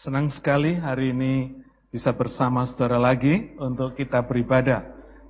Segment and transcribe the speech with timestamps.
[0.00, 1.52] Senang sekali hari ini
[1.92, 4.80] bisa bersama saudara lagi untuk kita beribadah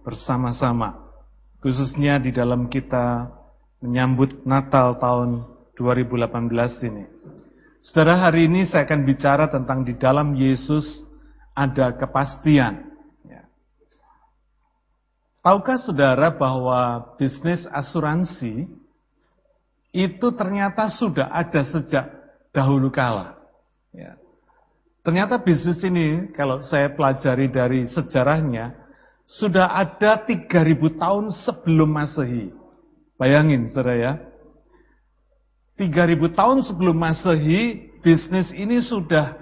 [0.06, 1.10] bersama-sama.
[1.58, 3.34] Khususnya di dalam kita
[3.82, 5.42] menyambut Natal tahun
[5.74, 7.02] 2018 ini.
[7.82, 11.02] Saudara, hari ini saya akan bicara tentang di dalam Yesus
[11.50, 12.94] ada kepastian.
[13.26, 13.50] Ya.
[15.42, 18.70] Tahukah saudara bahwa bisnis asuransi
[19.90, 22.06] itu ternyata sudah ada sejak
[22.54, 23.34] dahulu kala.
[23.90, 24.14] Ya.
[25.00, 28.76] Ternyata bisnis ini, kalau saya pelajari dari sejarahnya,
[29.24, 32.52] sudah ada 3000 tahun sebelum masehi.
[33.16, 34.12] Bayangin saudara ya.
[35.80, 39.40] 3000 tahun sebelum masehi, bisnis ini sudah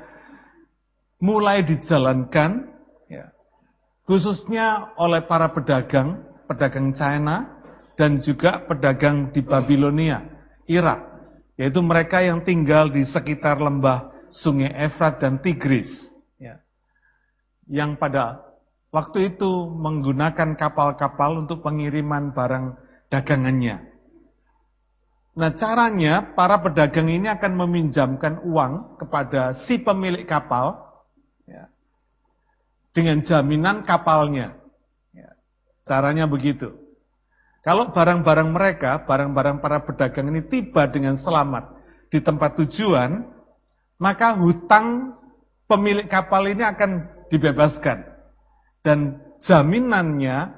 [1.18, 2.70] mulai dijalankan,
[3.10, 3.34] ya,
[4.06, 7.58] khususnya oleh para pedagang, pedagang China,
[7.98, 10.22] dan juga pedagang di Babilonia,
[10.70, 11.02] Irak.
[11.58, 16.12] Yaitu mereka yang tinggal di sekitar lembah sungai Efrat dan Tigris.
[16.40, 16.60] Ya.
[17.68, 18.24] Yang pada
[18.88, 22.76] waktu itu menggunakan kapal-kapal untuk pengiriman barang
[23.12, 23.88] dagangannya.
[25.38, 30.82] Nah caranya para pedagang ini akan meminjamkan uang kepada si pemilik kapal
[31.46, 31.70] ya,
[32.90, 34.58] dengan jaminan kapalnya.
[35.14, 35.38] Ya,
[35.86, 36.74] caranya begitu.
[37.62, 41.70] Kalau barang-barang mereka, barang-barang para pedagang ini tiba dengan selamat
[42.08, 43.28] di tempat tujuan,
[43.98, 45.18] maka hutang
[45.66, 48.06] pemilik kapal ini akan dibebaskan.
[48.80, 50.54] Dan jaminannya,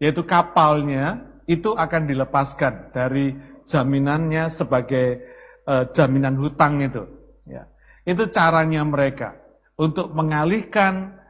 [0.00, 3.36] yaitu kapalnya, itu akan dilepaskan dari
[3.68, 5.22] jaminannya sebagai
[5.68, 7.04] uh, jaminan hutang itu.
[7.44, 7.68] Ya.
[8.08, 9.36] Itu caranya mereka
[9.76, 11.20] untuk mengalihkan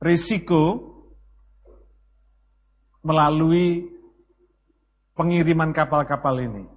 [0.00, 0.92] risiko
[3.00, 3.88] melalui
[5.16, 6.75] pengiriman kapal-kapal ini.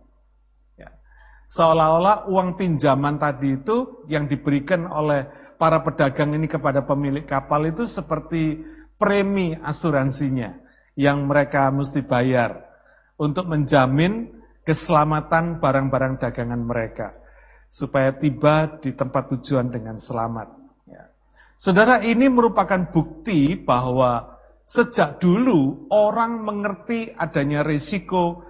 [1.50, 5.25] Seolah-olah uang pinjaman tadi itu yang diberikan oleh
[5.58, 8.61] para pedagang ini kepada pemilik kapal itu seperti
[9.02, 10.61] premi asuransinya
[10.93, 12.70] yang mereka mesti bayar
[13.17, 14.30] untuk menjamin
[14.61, 17.17] keselamatan barang-barang dagangan mereka
[17.73, 20.54] supaya tiba di tempat tujuan dengan selamat.
[20.86, 21.10] Ya.
[21.58, 24.37] Saudara, ini merupakan bukti bahwa
[24.70, 28.45] sejak dulu orang mengerti adanya risiko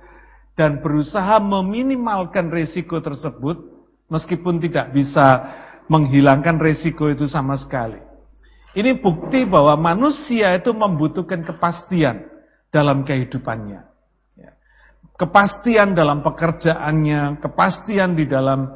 [0.59, 3.63] dan berusaha meminimalkan risiko tersebut
[4.11, 5.47] meskipun tidak bisa
[5.87, 7.95] menghilangkan risiko itu sama sekali.
[8.75, 12.27] Ini bukti bahwa manusia itu membutuhkan kepastian
[12.75, 13.87] dalam kehidupannya.
[14.35, 14.51] Ya.
[15.15, 18.75] Kepastian dalam pekerjaannya, kepastian di dalam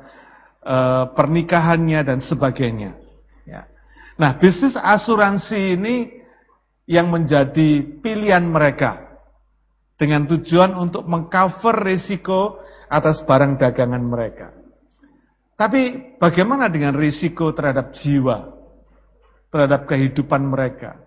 [0.64, 2.96] uh, pernikahannya dan sebagainya.
[3.44, 3.68] Ya.
[4.16, 5.96] Nah, bisnis asuransi ini
[6.88, 9.03] yang menjadi pilihan mereka
[9.98, 14.54] dengan tujuan untuk mengcover risiko atas barang dagangan mereka.
[15.54, 18.52] Tapi bagaimana dengan risiko terhadap jiwa,
[19.54, 20.98] terhadap kehidupan mereka?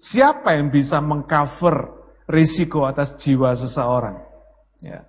[0.00, 1.92] Siapa yang bisa mengcover
[2.24, 4.24] risiko atas jiwa seseorang?
[4.80, 5.04] Ya.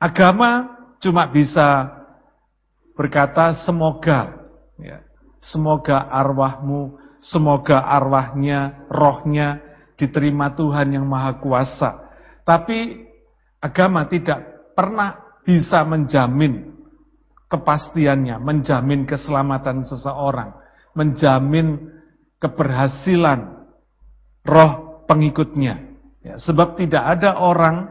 [0.00, 2.00] Agama cuma bisa
[2.96, 4.50] berkata semoga,
[4.80, 5.04] ya.
[5.38, 9.62] semoga arwahmu, semoga arwahnya, rohnya
[9.94, 12.02] diterima Tuhan yang Maha Kuasa
[12.42, 13.06] tapi
[13.62, 16.74] agama tidak pernah bisa menjamin
[17.46, 20.56] kepastiannya, menjamin keselamatan seseorang,
[20.96, 21.92] menjamin
[22.40, 23.68] keberhasilan
[24.42, 25.92] roh pengikutnya.
[26.22, 27.90] Ya, sebab tidak ada orang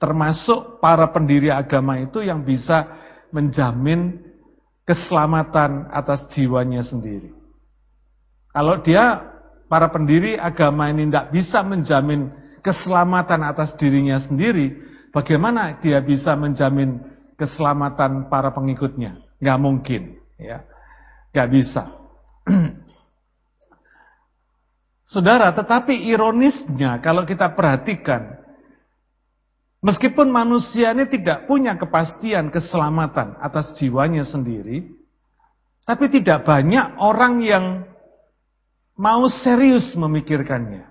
[0.00, 2.88] termasuk para pendiri agama itu yang bisa
[3.32, 4.20] menjamin
[4.88, 7.32] keselamatan atas jiwanya sendiri.
[8.50, 9.22] Kalau dia
[9.70, 14.76] para pendiri agama ini tidak bisa menjamin keselamatan atas dirinya sendiri,
[15.10, 17.00] bagaimana dia bisa menjamin
[17.40, 19.20] keselamatan para pengikutnya?
[19.40, 20.64] Gak mungkin, ya,
[21.32, 21.88] gak bisa.
[25.10, 28.38] Saudara, tetapi ironisnya kalau kita perhatikan,
[29.82, 34.86] meskipun manusia ini tidak punya kepastian keselamatan atas jiwanya sendiri,
[35.82, 37.64] tapi tidak banyak orang yang
[38.94, 40.89] mau serius memikirkannya.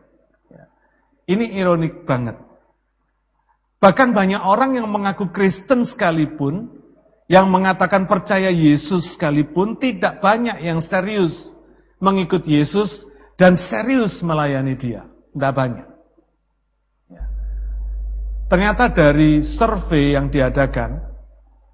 [1.29, 2.41] Ini ironik banget.
[3.77, 6.73] Bahkan banyak orang yang mengaku Kristen sekalipun,
[7.29, 11.53] yang mengatakan percaya Yesus sekalipun, tidak banyak yang serius
[12.01, 13.05] mengikut Yesus
[13.37, 15.05] dan serius melayani dia.
[15.05, 15.87] Tidak banyak.
[17.13, 17.23] Ya.
[18.49, 21.05] Ternyata dari survei yang diadakan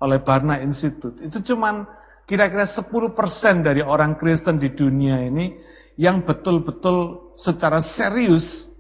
[0.04, 1.88] oleh Barna Institute, itu cuma
[2.28, 3.16] kira-kira 10%
[3.64, 5.56] dari orang Kristen di dunia ini
[5.96, 8.75] yang betul-betul secara serius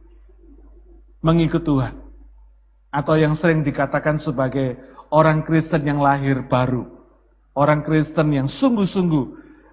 [1.25, 1.97] mengikut Tuhan.
[2.93, 4.77] Atau yang sering dikatakan sebagai
[5.09, 6.85] orang Kristen yang lahir baru.
[7.57, 9.25] Orang Kristen yang sungguh-sungguh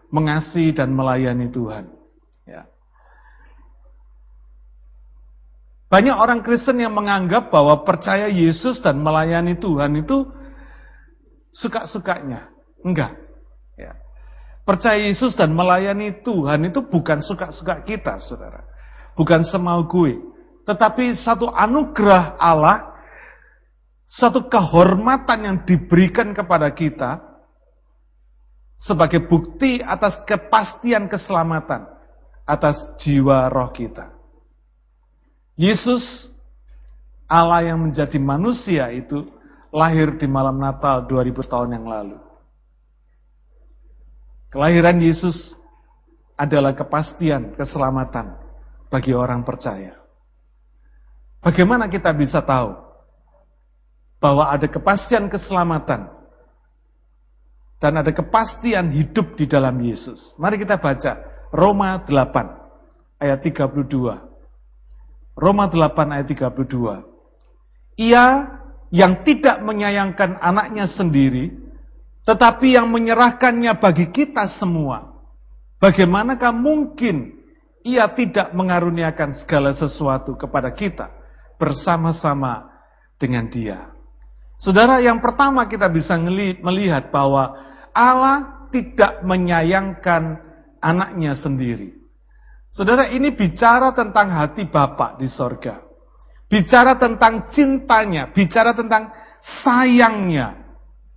[0.08, 1.92] mengasihi dan melayani Tuhan.
[2.48, 2.66] Ya.
[5.92, 10.32] Banyak orang Kristen yang menganggap bahwa percaya Yesus dan melayani Tuhan itu
[11.52, 12.48] suka-sukanya.
[12.80, 13.18] Enggak.
[13.76, 14.00] Ya.
[14.64, 18.64] Percaya Yesus dan melayani Tuhan itu bukan suka-suka kita, saudara.
[19.14, 20.31] Bukan semau gue.
[20.62, 22.94] Tetapi satu anugerah Allah,
[24.06, 27.32] satu kehormatan yang diberikan kepada kita,
[28.82, 31.86] sebagai bukti atas kepastian keselamatan
[32.42, 34.10] atas jiwa roh kita.
[35.54, 36.34] Yesus
[37.30, 39.30] Allah yang menjadi manusia itu
[39.70, 42.18] lahir di malam Natal 2000 tahun yang lalu.
[44.50, 45.56] Kelahiran Yesus
[46.36, 48.36] adalah kepastian keselamatan
[48.92, 50.01] bagi orang percaya.
[51.42, 52.78] Bagaimana kita bisa tahu
[54.22, 56.06] bahwa ada kepastian keselamatan
[57.82, 60.38] dan ada kepastian hidup di dalam Yesus?
[60.38, 61.18] Mari kita baca
[61.50, 64.22] Roma 8 ayat 32.
[65.34, 67.10] Roma 8 ayat 32.
[67.98, 68.26] Ia
[68.94, 71.58] yang tidak menyayangkan anaknya sendiri,
[72.22, 75.10] tetapi yang menyerahkannya bagi kita semua.
[75.82, 77.34] Bagaimanakah mungkin
[77.82, 81.21] ia tidak mengaruniakan segala sesuatu kepada kita
[81.62, 82.74] bersama-sama
[83.22, 83.94] dengan dia?
[84.58, 87.54] Saudara, yang pertama kita bisa melihat bahwa
[87.94, 90.42] Allah tidak menyayangkan
[90.82, 91.94] anaknya sendiri.
[92.74, 95.78] Saudara ini bicara tentang hati Bapak di sorga.
[96.50, 100.58] Bicara tentang cintanya, bicara tentang sayangnya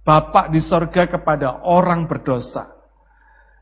[0.06, 2.70] Bapak di sorga kepada orang berdosa.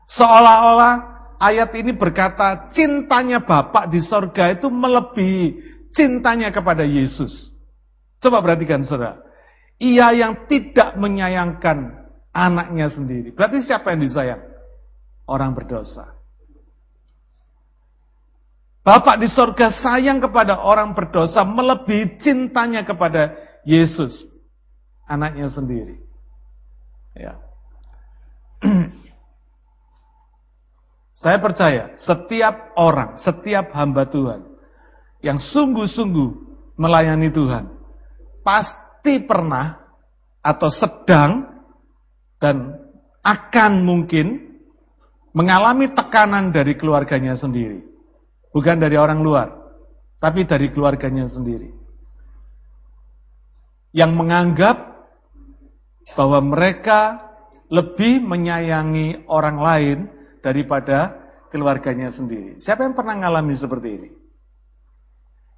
[0.04, 0.94] Seolah-olah
[1.40, 7.54] ayat ini berkata cintanya Bapak di sorga itu melebihi cintanya kepada Yesus.
[8.18, 9.22] Coba perhatikan saudara.
[9.78, 13.30] Ia yang tidak menyayangkan anaknya sendiri.
[13.30, 14.42] Berarti siapa yang disayang?
[15.24, 16.12] Orang berdosa.
[18.84, 23.32] Bapak di sorga sayang kepada orang berdosa melebihi cintanya kepada
[23.64, 24.28] Yesus,
[25.08, 25.96] anaknya sendiri.
[27.16, 27.40] Ya.
[31.16, 34.53] Saya percaya setiap orang, setiap hamba Tuhan
[35.24, 36.30] yang sungguh-sungguh
[36.76, 37.72] melayani Tuhan,
[38.44, 39.80] pasti pernah
[40.44, 41.48] atau sedang
[42.36, 42.76] dan
[43.24, 44.60] akan mungkin
[45.32, 47.80] mengalami tekanan dari keluarganya sendiri.
[48.52, 49.48] Bukan dari orang luar,
[50.20, 51.72] tapi dari keluarganya sendiri.
[53.96, 54.76] Yang menganggap
[56.12, 57.32] bahwa mereka
[57.72, 59.98] lebih menyayangi orang lain
[60.44, 61.16] daripada
[61.48, 62.60] keluarganya sendiri.
[62.60, 64.10] Siapa yang pernah mengalami seperti ini?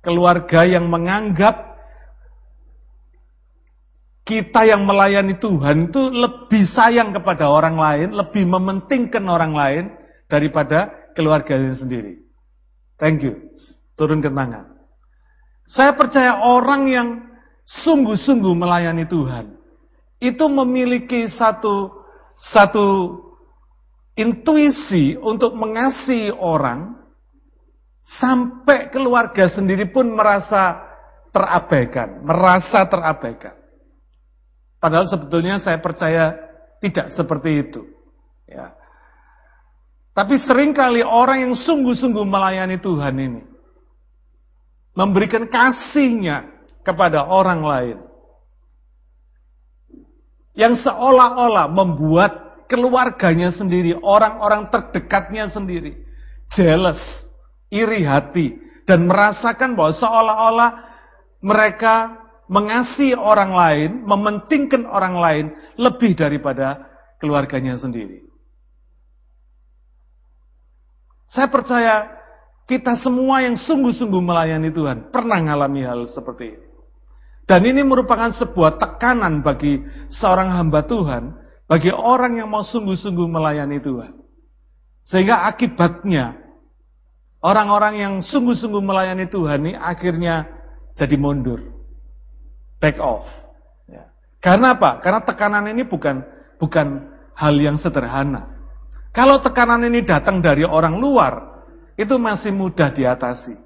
[0.06, 1.74] Keluarga yang menganggap
[4.26, 9.84] kita yang melayani Tuhan itu lebih sayang kepada orang lain, lebih mementingkan orang lain
[10.30, 12.22] daripada keluarganya sendiri.
[12.98, 13.54] Thank you.
[13.94, 14.76] Turun ke tangan.
[15.66, 17.08] Saya percaya orang yang
[17.66, 19.58] sungguh-sungguh melayani Tuhan
[20.22, 22.06] itu memiliki satu
[22.38, 23.18] satu
[24.16, 26.94] intuisi untuk mengasihi orang
[28.06, 30.78] sampai keluarga sendiri pun merasa
[31.34, 33.58] terabaikan, merasa terabaikan.
[34.78, 36.38] Padahal sebetulnya saya percaya
[36.78, 37.82] tidak seperti itu.
[38.46, 38.78] Ya.
[40.14, 43.42] Tapi sering kali orang yang sungguh-sungguh melayani Tuhan ini
[44.94, 46.46] memberikan kasihnya
[46.86, 47.98] kepada orang lain.
[50.56, 56.00] Yang seolah-olah membuat keluarganya sendiri, orang-orang terdekatnya sendiri
[56.48, 57.28] jealous,
[57.70, 58.56] iri hati
[58.86, 60.70] dan merasakan bahwa seolah-olah
[61.42, 65.44] mereka mengasihi orang lain, mementingkan orang lain
[65.74, 66.86] lebih daripada
[67.18, 68.22] keluarganya sendiri.
[71.26, 72.16] Saya percaya
[72.70, 76.66] kita semua yang sungguh-sungguh melayani Tuhan pernah mengalami hal seperti ini.
[77.46, 79.78] Dan ini merupakan sebuah tekanan bagi
[80.10, 81.38] seorang hamba Tuhan,
[81.70, 84.18] bagi orang yang mau sungguh-sungguh melayani Tuhan.
[85.06, 86.45] Sehingga akibatnya
[87.46, 90.50] orang-orang yang sungguh-sungguh melayani Tuhan ini akhirnya
[90.98, 91.62] jadi mundur.
[92.82, 93.30] Back off.
[93.86, 94.10] Ya.
[94.42, 94.98] Karena apa?
[94.98, 96.26] Karena tekanan ini bukan
[96.58, 98.50] bukan hal yang sederhana.
[99.14, 101.64] Kalau tekanan ini datang dari orang luar,
[101.96, 103.56] itu masih mudah diatasi.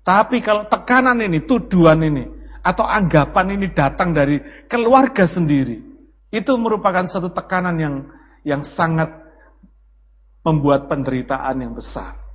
[0.00, 2.24] Tapi kalau tekanan ini, tuduhan ini,
[2.64, 4.40] atau anggapan ini datang dari
[4.70, 5.84] keluarga sendiri,
[6.32, 7.94] itu merupakan satu tekanan yang
[8.46, 9.12] yang sangat
[10.46, 12.25] membuat penderitaan yang besar.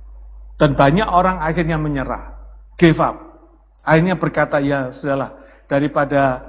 [0.62, 2.38] Dan banyak orang akhirnya menyerah,
[2.78, 3.18] give up.
[3.82, 6.46] Akhirnya berkata, ya sudahlah, daripada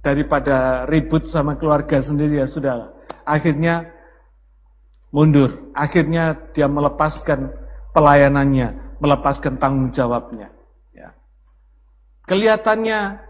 [0.00, 2.96] daripada ribut sama keluarga sendiri ya sudahlah.
[3.28, 3.92] Akhirnya
[5.12, 5.68] mundur.
[5.76, 7.52] Akhirnya dia melepaskan
[7.92, 10.48] pelayanannya, melepaskan tanggung jawabnya.
[10.96, 11.12] Ya.
[12.24, 13.20] Kelihatannya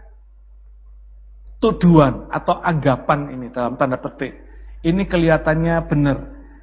[1.59, 4.39] tuduhan atau anggapan ini dalam tanda petik,
[4.87, 6.17] ini kelihatannya benar,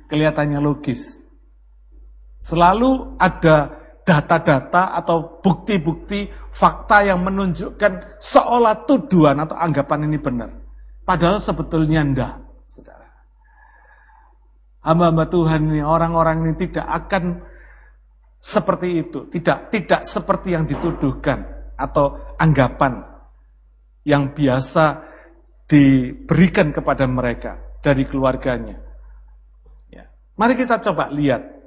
[0.08, 1.27] kelihatannya logis.
[2.38, 10.50] Selalu ada data-data atau bukti-bukti fakta yang menunjukkan seolah tuduhan atau anggapan ini benar.
[11.04, 13.08] Padahal sebetulnya enggak, saudara.
[14.80, 17.44] Hamba-hamba Tuhan ini, orang-orang ini tidak akan
[18.40, 19.28] seperti itu.
[19.28, 21.44] Tidak tidak seperti yang dituduhkan
[21.76, 23.04] atau anggapan
[24.08, 25.04] yang biasa
[25.68, 28.80] diberikan kepada mereka dari keluarganya.
[29.92, 30.08] Ya.
[30.38, 31.57] Mari kita coba lihat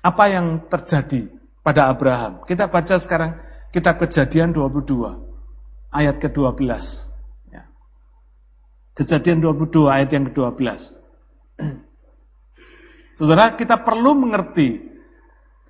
[0.00, 1.28] apa yang terjadi
[1.60, 2.44] pada Abraham.
[2.48, 3.36] Kita baca sekarang
[3.72, 7.10] kitab kejadian 22 ayat ke-12.
[9.00, 10.60] Kejadian 22 ayat yang ke-12.
[13.16, 14.76] Saudara, kita perlu mengerti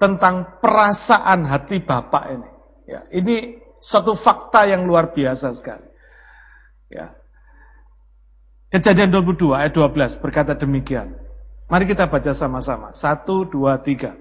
[0.03, 2.51] tentang perasaan hati Bapak ini.
[2.91, 5.87] Ya, ini suatu fakta yang luar biasa sekali.
[6.91, 7.15] Ya.
[8.75, 11.15] Kejadian 22 ayat 12 berkata demikian.
[11.71, 12.91] Mari kita baca sama-sama.
[12.91, 14.19] Satu, dua, tiga.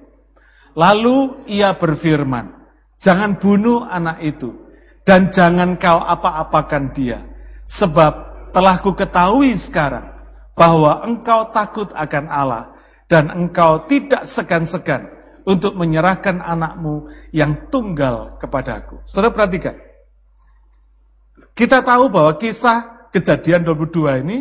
[0.78, 2.54] Lalu ia berfirman,
[3.02, 4.54] jangan bunuh anak itu,
[5.02, 7.26] dan jangan kau apa-apakan dia,
[7.66, 10.14] sebab telah ku ketahui sekarang
[10.54, 12.64] bahwa engkau takut akan Allah
[13.10, 15.10] dan engkau tidak segan-segan
[15.48, 19.02] untuk menyerahkan anakmu yang tunggal kepadaku.
[19.10, 19.82] Saudara perhatikan.
[21.58, 24.38] Kita tahu bahwa kisah kejadian 22 ini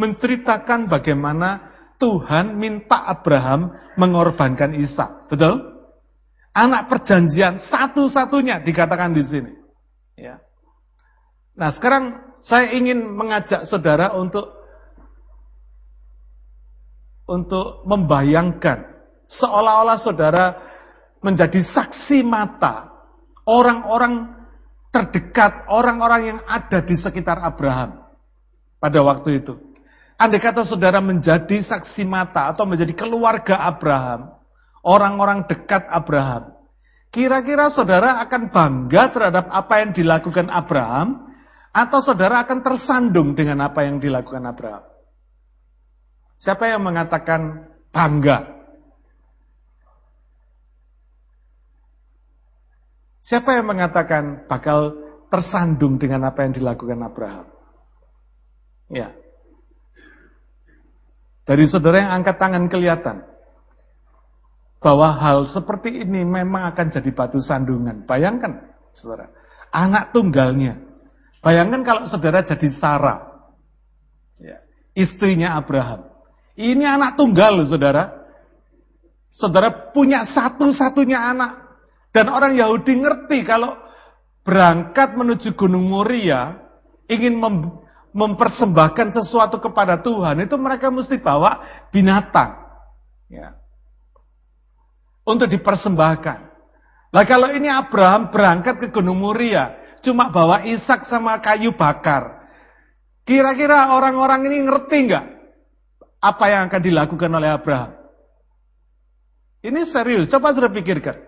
[0.00, 1.65] menceritakan bagaimana
[1.96, 5.32] Tuhan minta Abraham mengorbankan Ishak.
[5.32, 5.76] Betul?
[6.56, 9.52] Anak perjanjian satu-satunya dikatakan di sini.
[10.16, 10.40] Ya.
[11.56, 14.56] Nah sekarang saya ingin mengajak saudara untuk
[17.26, 18.86] untuk membayangkan
[19.26, 20.44] seolah-olah saudara
[21.20, 22.94] menjadi saksi mata
[23.42, 24.36] orang-orang
[24.94, 28.06] terdekat, orang-orang yang ada di sekitar Abraham
[28.78, 29.65] pada waktu itu.
[30.16, 34.32] Andai kata saudara menjadi saksi mata atau menjadi keluarga Abraham,
[34.80, 36.56] orang-orang dekat Abraham,
[37.12, 41.28] kira-kira saudara akan bangga terhadap apa yang dilakukan Abraham
[41.68, 44.88] atau saudara akan tersandung dengan apa yang dilakukan Abraham?
[46.40, 48.56] Siapa yang mengatakan bangga?
[53.20, 54.96] Siapa yang mengatakan bakal
[55.28, 57.46] tersandung dengan apa yang dilakukan Abraham?
[58.88, 59.12] Ya.
[61.46, 63.22] Dari saudara yang angkat tangan kelihatan
[64.82, 68.02] bahwa hal seperti ini memang akan jadi batu sandungan.
[68.02, 69.30] Bayangkan, saudara,
[69.70, 70.86] anak tunggalnya
[71.46, 73.46] Bayangkan kalau saudara jadi Sarah,
[74.42, 74.66] ya,
[74.98, 76.10] istrinya Abraham.
[76.58, 78.26] Ini anak tunggal saudara.
[79.30, 81.70] Saudara punya satu-satunya anak.
[82.10, 83.78] Dan orang Yahudi ngerti kalau
[84.42, 86.66] berangkat menuju Gunung Moria,
[87.06, 87.85] ingin mem
[88.16, 91.60] mempersembahkan sesuatu kepada Tuhan, itu mereka mesti bawa
[91.92, 92.56] binatang.
[93.28, 93.60] Ya.
[95.28, 96.38] Untuk dipersembahkan.
[97.12, 102.48] Nah kalau ini Abraham berangkat ke Gunung Moria, cuma bawa isak sama kayu bakar.
[103.28, 105.24] Kira-kira orang-orang ini ngerti nggak
[106.22, 107.92] apa yang akan dilakukan oleh Abraham?
[109.60, 111.18] Ini serius, coba sudah pikirkan.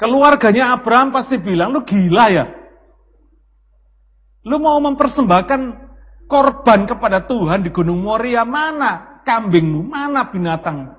[0.00, 2.59] Keluarganya Abraham pasti bilang, lu gila ya?
[4.44, 5.60] Lu mau mempersembahkan
[6.24, 10.96] korban kepada Tuhan di Gunung Moria, mana kambingmu, mana binatang?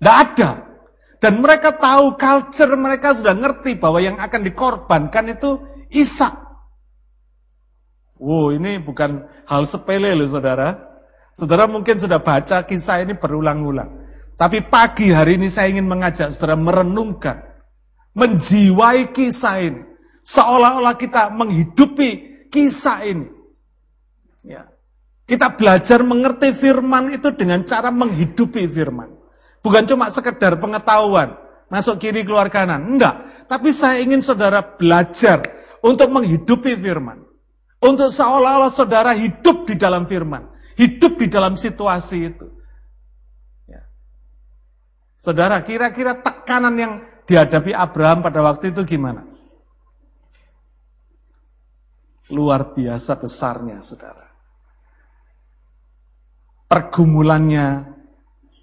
[0.00, 0.50] Tidak ada.
[1.20, 6.44] Dan mereka tahu culture mereka sudah ngerti bahwa yang akan dikorbankan itu Ishak.
[8.20, 10.94] Wow, ini bukan hal sepele loh saudara.
[11.34, 14.04] Saudara mungkin sudah baca kisah ini berulang-ulang.
[14.34, 17.42] Tapi pagi hari ini saya ingin mengajak saudara merenungkan.
[18.14, 19.82] Menjiwai kisah ini.
[20.24, 23.26] Seolah-olah kita menghidupi kisah ini.
[24.46, 24.70] Ya.
[25.26, 29.10] Kita belajar mengerti firman itu dengan cara menghidupi firman.
[29.64, 31.34] Bukan cuma sekedar pengetahuan,
[31.72, 32.94] masuk kiri keluar kanan.
[32.94, 33.48] Enggak.
[33.50, 35.42] Tapi saya ingin saudara belajar
[35.82, 37.26] untuk menghidupi firman.
[37.80, 40.52] Untuk seolah-olah saudara hidup di dalam firman.
[40.76, 42.48] Hidup di dalam situasi itu.
[43.68, 43.88] Ya.
[45.16, 46.92] Saudara, kira-kira tekanan yang
[47.24, 49.33] dihadapi Abraham pada waktu itu gimana?
[52.32, 54.24] Luar biasa besarnya, saudara.
[56.68, 57.84] Pergumulannya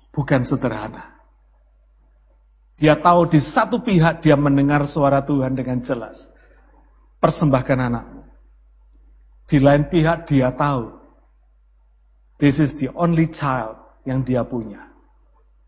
[0.10, 1.12] bukan sederhana.
[2.82, 6.34] Dia tahu di satu pihak dia mendengar suara Tuhan dengan jelas.
[7.22, 8.26] Persembahkan anakmu.
[9.46, 10.98] Di lain pihak dia tahu.
[12.42, 14.90] This is the only child yang dia punya.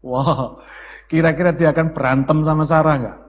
[0.03, 0.59] Wow,
[1.07, 3.19] kira-kira dia akan berantem sama Sarah nggak?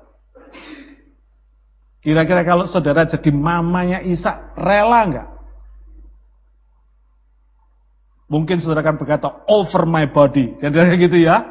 [2.04, 5.28] Kira-kira kalau saudara jadi mamanya Isa, rela nggak?
[8.28, 10.52] Mungkin saudara akan berkata, over my body.
[10.60, 11.48] Kira-kira gitu ya.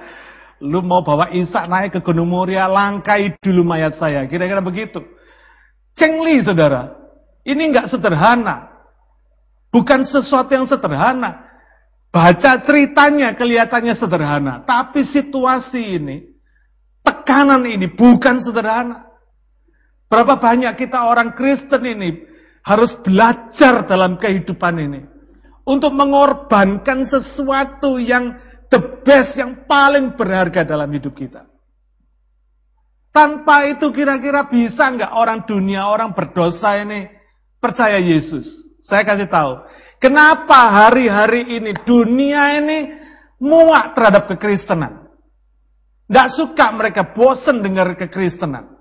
[0.62, 4.30] Lu mau bawa Isa naik ke Gunung Muria, langkai dulu mayat saya.
[4.30, 5.02] Kira-kira begitu.
[5.98, 7.02] Cengli saudara.
[7.42, 8.70] Ini nggak sederhana.
[9.74, 11.50] Bukan sesuatu yang sederhana.
[12.14, 14.62] Baca ceritanya kelihatannya sederhana.
[14.70, 16.30] Tapi situasi ini,
[17.02, 19.12] tekanan ini bukan sederhana.
[20.13, 22.22] Berapa banyak kita orang Kristen ini
[22.62, 25.01] harus belajar dalam kehidupan ini.
[25.65, 28.38] Untuk mengorbankan sesuatu yang
[28.70, 31.50] the best, yang paling berharga dalam hidup kita.
[33.10, 37.10] Tanpa itu kira-kira bisa nggak orang dunia, orang berdosa ini
[37.58, 38.70] percaya Yesus?
[38.86, 39.65] Saya kasih tahu.
[39.98, 42.93] Kenapa hari-hari ini dunia ini
[43.41, 45.10] muak terhadap kekristenan?
[46.05, 48.73] Tidak suka mereka bosan dengar kekristenan.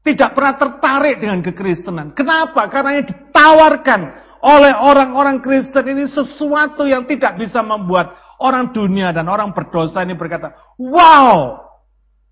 [0.00, 2.16] Tidak pernah tertarik dengan kekristenan.
[2.16, 2.72] Kenapa?
[2.72, 4.00] Karena yang ditawarkan
[4.40, 10.16] oleh orang-orang Kristen ini sesuatu yang tidak bisa membuat orang dunia dan orang berdosa ini
[10.16, 11.60] berkata, wow,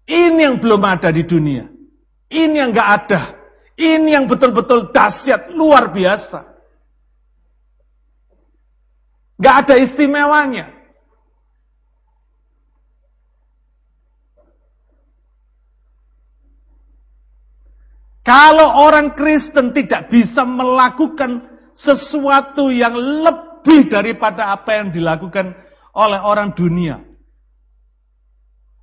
[0.08, 1.68] ini yang belum ada di dunia.
[2.32, 3.22] Ini yang gak ada.
[3.76, 6.48] Ini yang betul-betul dahsyat, luar biasa.
[9.36, 10.77] Gak ada istimewanya.
[18.28, 22.92] Kalau orang Kristen tidak bisa melakukan sesuatu yang
[23.24, 25.56] lebih daripada apa yang dilakukan
[25.96, 27.00] oleh orang dunia.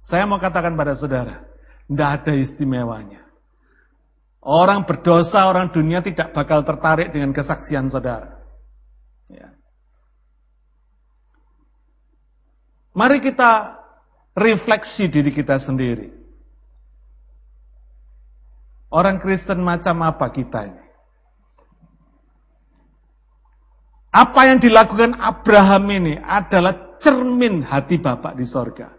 [0.02, 1.46] Saya mau katakan pada saudara,
[1.86, 3.22] tidak ada istimewanya.
[4.42, 8.42] Orang berdosa, orang dunia tidak bakal tertarik dengan kesaksian saudara.
[9.30, 9.54] Ya.
[12.98, 13.78] Mari kita
[14.34, 16.15] refleksi diri kita sendiri.
[18.96, 20.84] Orang Kristen macam apa kita ini?
[24.16, 28.96] Apa yang dilakukan Abraham ini adalah cermin hati Bapak di sorga.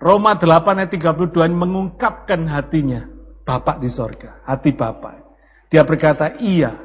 [0.00, 3.04] Roma 8 ayat 32 mengungkapkan hatinya
[3.44, 5.20] Bapak di sorga, hati Bapak.
[5.68, 6.80] Dia berkata, iya,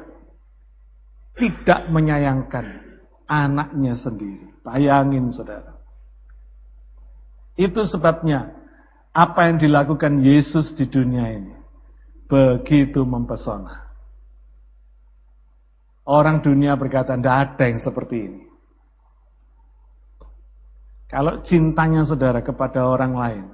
[1.40, 2.84] tidak menyayangkan
[3.24, 4.52] anaknya sendiri.
[4.60, 5.80] Bayangin saudara.
[7.56, 8.52] Itu sebabnya
[9.16, 11.59] apa yang dilakukan Yesus di dunia ini
[12.30, 13.90] begitu mempesona.
[16.06, 18.42] Orang dunia berkata, tidak ada yang seperti ini.
[21.10, 23.46] Kalau cintanya saudara kepada orang lain,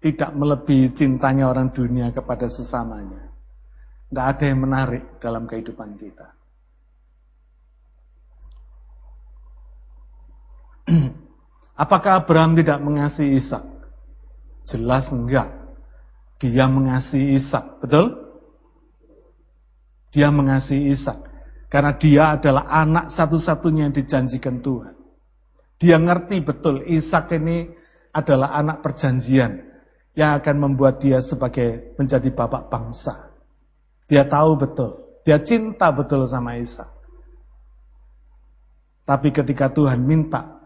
[0.00, 3.32] tidak melebihi cintanya orang dunia kepada sesamanya.
[4.08, 6.36] Tidak ada yang menarik dalam kehidupan kita.
[11.84, 13.64] Apakah Abraham tidak mengasihi Ishak?
[14.64, 15.59] Jelas enggak.
[16.40, 18.16] Dia mengasihi Ishak, betul?
[20.10, 21.30] Dia mengasihi Ishak
[21.70, 24.96] karena dia adalah anak satu-satunya yang dijanjikan Tuhan.
[25.76, 27.70] Dia ngerti betul Ishak ini
[28.10, 29.68] adalah anak perjanjian
[30.18, 33.30] yang akan membuat dia sebagai menjadi bapak bangsa.
[34.10, 36.88] Dia tahu betul, dia cinta betul sama Ishak.
[39.06, 40.58] Tapi ketika Tuhan minta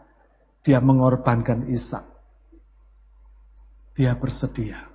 [0.64, 2.06] dia mengorbankan Ishak.
[3.94, 4.93] Dia bersedia.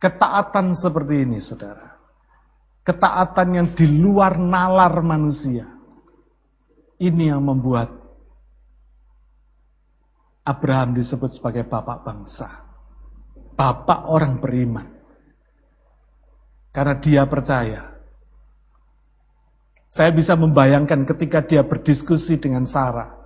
[0.00, 1.92] Ketaatan seperti ini, saudara.
[2.80, 5.68] Ketaatan yang di luar nalar manusia.
[6.96, 7.92] Ini yang membuat
[10.48, 12.48] Abraham disebut sebagai bapak bangsa.
[13.52, 14.88] Bapak orang beriman.
[16.72, 17.92] Karena dia percaya.
[19.92, 23.20] Saya bisa membayangkan ketika dia berdiskusi dengan Sarah.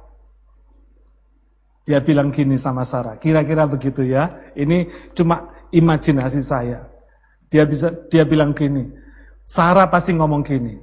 [1.85, 4.51] Dia bilang gini sama Sarah, kira-kira begitu ya.
[4.57, 6.87] Ini cuma imajinasi saya.
[7.51, 8.95] Dia bisa dia bilang gini,
[9.43, 10.79] Sarah pasti ngomong gini,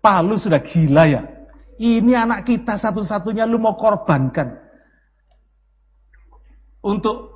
[0.00, 1.22] Pak lu sudah gila ya.
[1.76, 4.60] Ini anak kita satu-satunya lu mau korbankan.
[6.82, 7.32] Untuk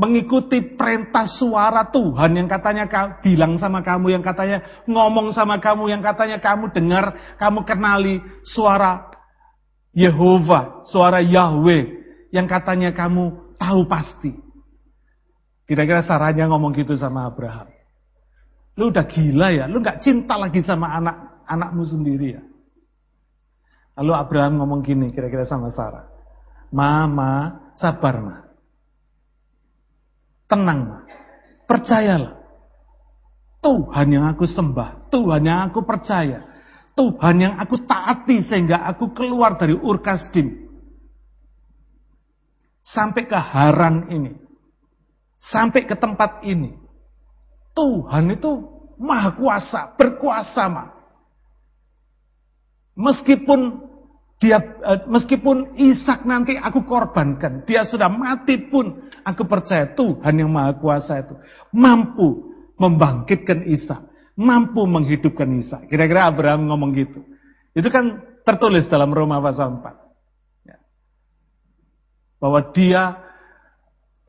[0.00, 2.88] mengikuti perintah suara Tuhan yang katanya
[3.20, 9.12] bilang sama kamu, yang katanya ngomong sama kamu, yang katanya kamu dengar, kamu kenali suara
[9.92, 14.32] Yehova, suara Yahweh yang katanya kamu tahu pasti.
[15.72, 17.72] Kira-kira saranya ngomong gitu sama Abraham.
[18.76, 22.44] Lu udah gila ya, lu gak cinta lagi sama anak anakmu sendiri ya.
[23.96, 26.12] Lalu Abraham ngomong gini kira-kira sama Sarah.
[26.76, 28.36] Mama, sabar ma.
[30.44, 30.98] Tenang ma.
[31.64, 32.36] Percayalah.
[33.64, 36.52] Tuhan yang aku sembah, Tuhan yang aku percaya.
[36.92, 40.68] Tuhan yang aku taati sehingga aku keluar dari Urkasdim.
[42.84, 44.41] Sampai ke Haran ini.
[45.42, 46.78] Sampai ke tempat ini.
[47.74, 48.62] Tuhan itu
[48.94, 50.88] maha kuasa, berkuasa mah.
[52.94, 53.90] Meskipun
[54.38, 60.52] dia eh, meskipun Ishak nanti aku korbankan, dia sudah mati pun aku percaya Tuhan yang
[60.52, 61.34] maha kuasa itu
[61.74, 65.84] mampu membangkitkan Ishak mampu menghidupkan Isa.
[65.88, 67.20] Kira-kira Abraham ngomong gitu.
[67.76, 70.68] Itu kan tertulis dalam Roma pasal 4.
[70.68, 70.78] Ya.
[72.40, 73.20] Bahwa dia,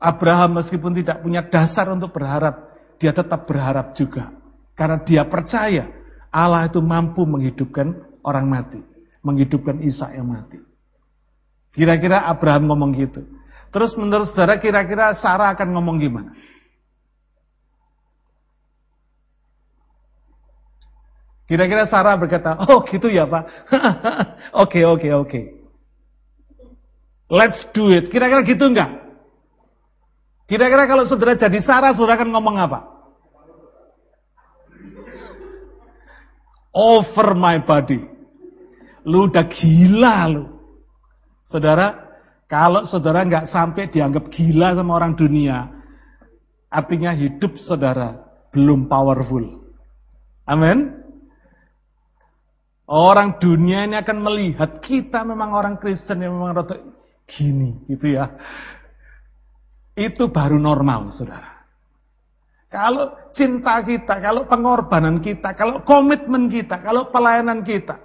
[0.04, 4.36] Abraham meskipun tidak punya dasar untuk berharap, dia tetap berharap juga.
[4.76, 5.88] Karena dia percaya
[6.28, 8.84] Allah itu mampu menghidupkan orang mati.
[9.24, 10.60] Menghidupkan Isa yang mati.
[11.72, 13.24] Kira-kira Abraham ngomong gitu.
[13.72, 16.36] Terus menurut saudara kira-kira Sarah akan ngomong gimana?
[21.48, 23.44] Kira-kira Sarah berkata, oh gitu ya Pak.
[24.64, 25.40] Oke, oke, oke.
[27.28, 28.08] Let's do it.
[28.08, 29.03] Kira-kira gitu enggak?
[30.44, 32.78] Kira-kira kalau saudara jadi Sarah, saudara akan ngomong apa?
[36.74, 38.02] Over my body.
[39.08, 40.44] Lu udah gila lu.
[41.44, 42.04] Saudara,
[42.48, 45.70] kalau saudara nggak sampai dianggap gila sama orang dunia,
[46.68, 48.20] artinya hidup saudara
[48.52, 49.64] belum powerful.
[50.44, 51.04] Amin.
[52.84, 56.76] Orang dunia ini akan melihat kita memang orang Kristen yang memang rata
[57.24, 58.36] gini gitu ya.
[59.94, 61.54] Itu baru normal, saudara.
[62.66, 68.02] Kalau cinta kita, kalau pengorbanan kita, kalau komitmen kita, kalau pelayanan kita,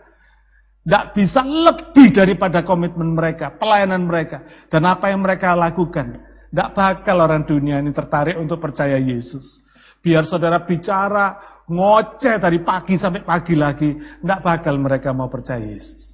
[0.86, 6.21] tidak bisa lebih daripada komitmen mereka, pelayanan mereka, dan apa yang mereka lakukan.
[6.49, 9.62] Tidak bakal orang dunia ini tertarik untuk percaya Yesus.
[10.06, 16.13] Biar saudara bicara, ngoceh dari pagi sampai pagi lagi, tidak bakal mereka mau percaya Yesus.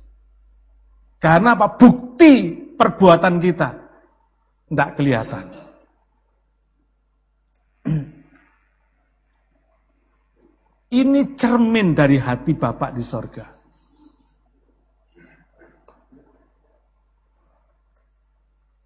[1.19, 1.75] Karena apa?
[1.75, 3.69] Bukti perbuatan kita
[4.71, 5.64] tidak kelihatan.
[10.95, 13.51] Ini cermin dari hati Bapak di sorga.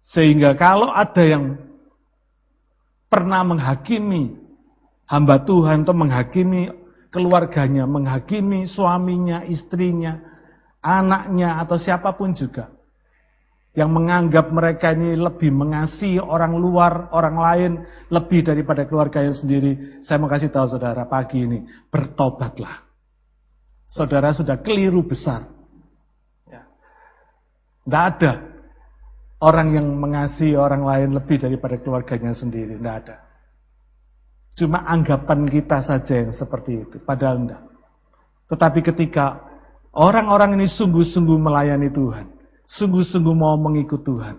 [0.02, 1.54] Sehingga kalau ada yang
[3.06, 4.34] pernah menghakimi
[5.06, 6.62] hamba Tuhan itu menghakimi
[7.14, 10.18] keluarganya, menghakimi suaminya, istrinya,
[10.82, 12.74] anaknya, atau siapa pun juga.
[13.70, 17.72] Yang menganggap mereka ini lebih mengasihi orang luar, orang lain,
[18.10, 20.02] lebih daripada keluarganya sendiri.
[20.02, 22.82] Saya mau kasih tahu saudara pagi ini, bertobatlah.
[23.86, 25.46] Saudara sudah keliru besar.
[26.50, 26.66] Ya.
[27.86, 28.32] Tidak ada
[29.38, 32.74] orang yang mengasihi orang lain lebih daripada keluarganya sendiri.
[32.74, 33.16] Tidak ada.
[34.58, 37.62] Cuma anggapan kita saja yang seperti itu, padahal enggak.
[38.50, 39.46] Tetapi ketika
[39.94, 42.39] orang-orang ini sungguh-sungguh melayani Tuhan,
[42.70, 44.36] sungguh-sungguh mau mengikut Tuhan,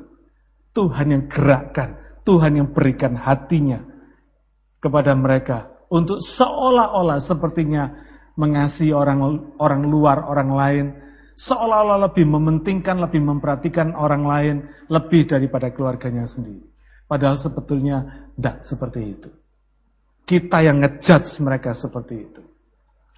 [0.71, 3.83] Tuhan yang gerakkan, Tuhan yang berikan hatinya
[4.79, 7.91] kepada mereka untuk seolah-olah sepertinya
[8.39, 10.85] mengasihi orang orang luar, orang lain,
[11.35, 14.55] seolah-olah lebih mementingkan, lebih memperhatikan orang lain
[14.87, 16.63] lebih daripada keluarganya sendiri.
[17.11, 19.29] Padahal sebetulnya tidak seperti itu.
[20.23, 22.41] Kita yang ngejudge mereka seperti itu.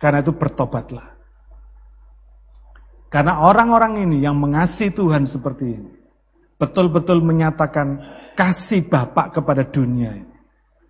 [0.02, 1.13] Karena itu bertobatlah.
[3.14, 5.94] Karena orang-orang ini yang mengasihi Tuhan seperti ini.
[6.58, 8.02] Betul-betul menyatakan
[8.34, 10.34] kasih Bapak kepada dunia ini.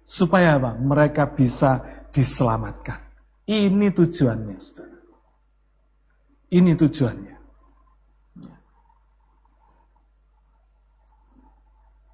[0.08, 0.80] Supaya apa?
[0.80, 1.84] Mereka bisa
[2.16, 3.04] diselamatkan.
[3.44, 4.56] Ini tujuannya.
[4.56, 4.96] Saudara.
[6.48, 7.36] Ini tujuannya.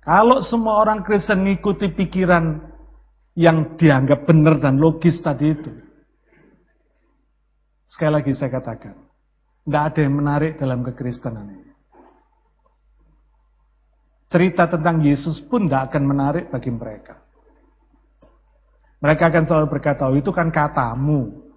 [0.09, 2.65] Kalau semua orang Kristen mengikuti pikiran
[3.37, 5.69] yang dianggap benar dan logis tadi itu.
[7.85, 9.08] Sekali lagi saya katakan,
[9.65, 11.69] tidak ada yang menarik dalam kekristenan ini.
[14.29, 17.17] Cerita tentang Yesus pun tidak akan menarik bagi mereka.
[18.99, 21.49] Mereka akan selalu berkata, oh, itu kan katamu,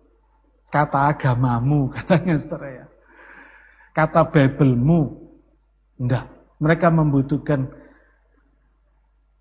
[0.73, 2.87] kata agamamu, katanya saudara ya.
[3.93, 5.21] Kata Bibelmu.
[6.01, 6.25] Tidak.
[6.63, 7.69] Mereka membutuhkan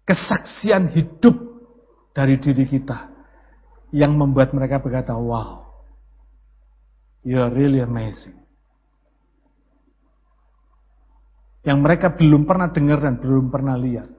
[0.03, 1.39] kesaksian hidup
[2.11, 3.07] dari diri kita
[3.95, 5.63] yang membuat mereka berkata, wow,
[7.23, 8.40] you are really amazing.
[11.61, 14.09] Yang mereka belum pernah dengar dan belum pernah lihat.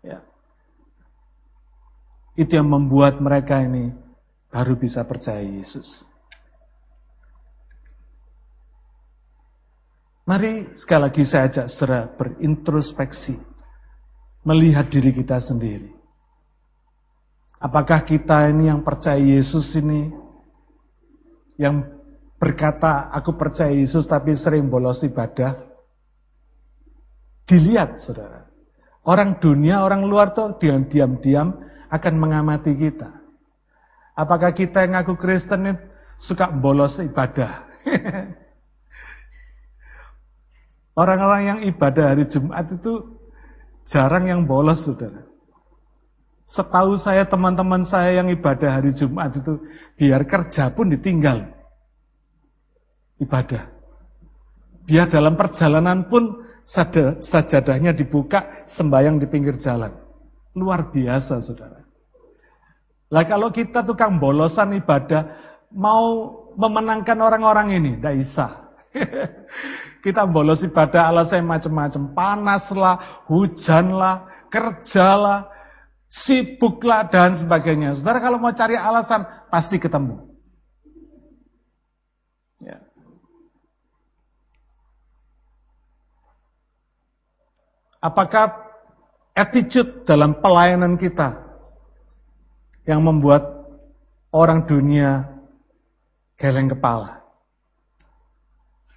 [0.00, 0.24] Ya.
[2.40, 3.92] Itu yang membuat mereka ini
[4.48, 6.08] baru bisa percaya Yesus.
[10.24, 13.34] Mari sekali lagi saya ajak saudara berintrospeksi.
[14.46, 15.92] Melihat diri kita sendiri.
[17.60, 20.08] Apakah kita ini yang percaya Yesus ini
[21.60, 21.84] yang
[22.40, 25.69] berkata, aku percaya Yesus tapi sering bolos ibadah.
[27.50, 28.46] Dilihat, saudara.
[29.02, 31.58] Orang dunia, orang luar tuh diam-diam
[31.90, 33.10] akan mengamati kita.
[34.14, 35.82] Apakah kita yang ngaku Kristen itu
[36.22, 37.66] suka bolos ibadah?
[41.00, 43.18] Orang-orang yang ibadah hari Jumat itu
[43.82, 45.26] jarang yang bolos, saudara.
[46.46, 49.58] Setahu saya teman-teman saya yang ibadah hari Jumat itu
[49.98, 51.50] biar kerja pun ditinggal.
[53.18, 53.70] Ibadah.
[54.86, 59.94] Dia dalam perjalanan pun sajadahnya dibuka sembayang di pinggir jalan.
[60.54, 61.80] Luar biasa saudara.
[63.10, 65.34] Lah kalau kita tukang bolosan ibadah
[65.74, 68.46] mau memenangkan orang-orang ini, tidak bisa.
[70.04, 75.40] kita bolos ibadah alasan macam-macam, panas lah, hujan lah, kerja lah,
[76.10, 77.94] sibuklah dan sebagainya.
[77.94, 80.26] Saudara kalau mau cari alasan pasti ketemu.
[82.60, 82.82] Ya.
[88.00, 88.72] Apakah
[89.36, 91.36] attitude dalam pelayanan kita
[92.88, 93.68] yang membuat
[94.32, 95.28] orang dunia
[96.40, 97.20] geleng kepala?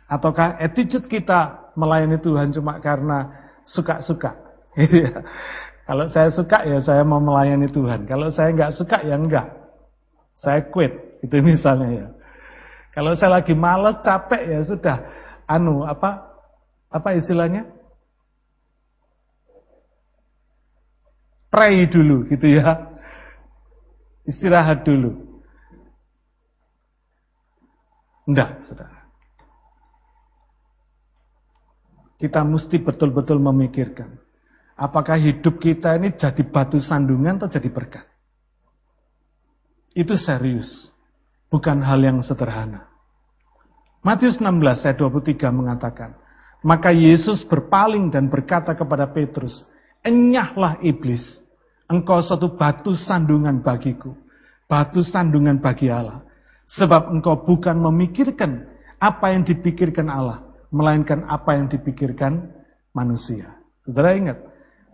[0.08, 4.40] Ataukah attitude kita melayani Tuhan cuma karena suka-suka?
[4.80, 5.28] Gitu ya.
[5.84, 8.08] Kalau saya suka ya saya mau melayani Tuhan.
[8.08, 9.52] Kalau saya nggak suka ya enggak.
[10.32, 11.20] Saya quit.
[11.20, 12.08] Itu misalnya ya.
[12.94, 14.98] Kalau saya lagi males, capek ya sudah.
[15.50, 16.40] Anu apa?
[16.94, 17.68] Apa istilahnya?
[21.54, 22.90] Pray dulu gitu ya.
[24.26, 25.14] Istirahat dulu.
[28.26, 29.06] Enggak, saudara.
[32.18, 34.24] Kita mesti betul-betul memikirkan
[34.74, 38.06] Apakah hidup kita ini jadi batu sandungan atau jadi berkat?
[39.94, 40.90] Itu serius.
[41.54, 42.90] Bukan hal yang sederhana.
[44.02, 46.18] Matius 16 ayat 23 mengatakan,
[46.66, 49.70] Maka Yesus berpaling dan berkata kepada Petrus,
[50.02, 51.43] Enyahlah iblis,
[51.94, 54.18] engkau suatu batu sandungan bagiku,
[54.66, 56.26] batu sandungan bagi Allah.
[56.66, 58.66] Sebab engkau bukan memikirkan
[58.98, 60.42] apa yang dipikirkan Allah,
[60.74, 62.50] melainkan apa yang dipikirkan
[62.98, 63.54] manusia.
[63.86, 64.40] Saudara ingat,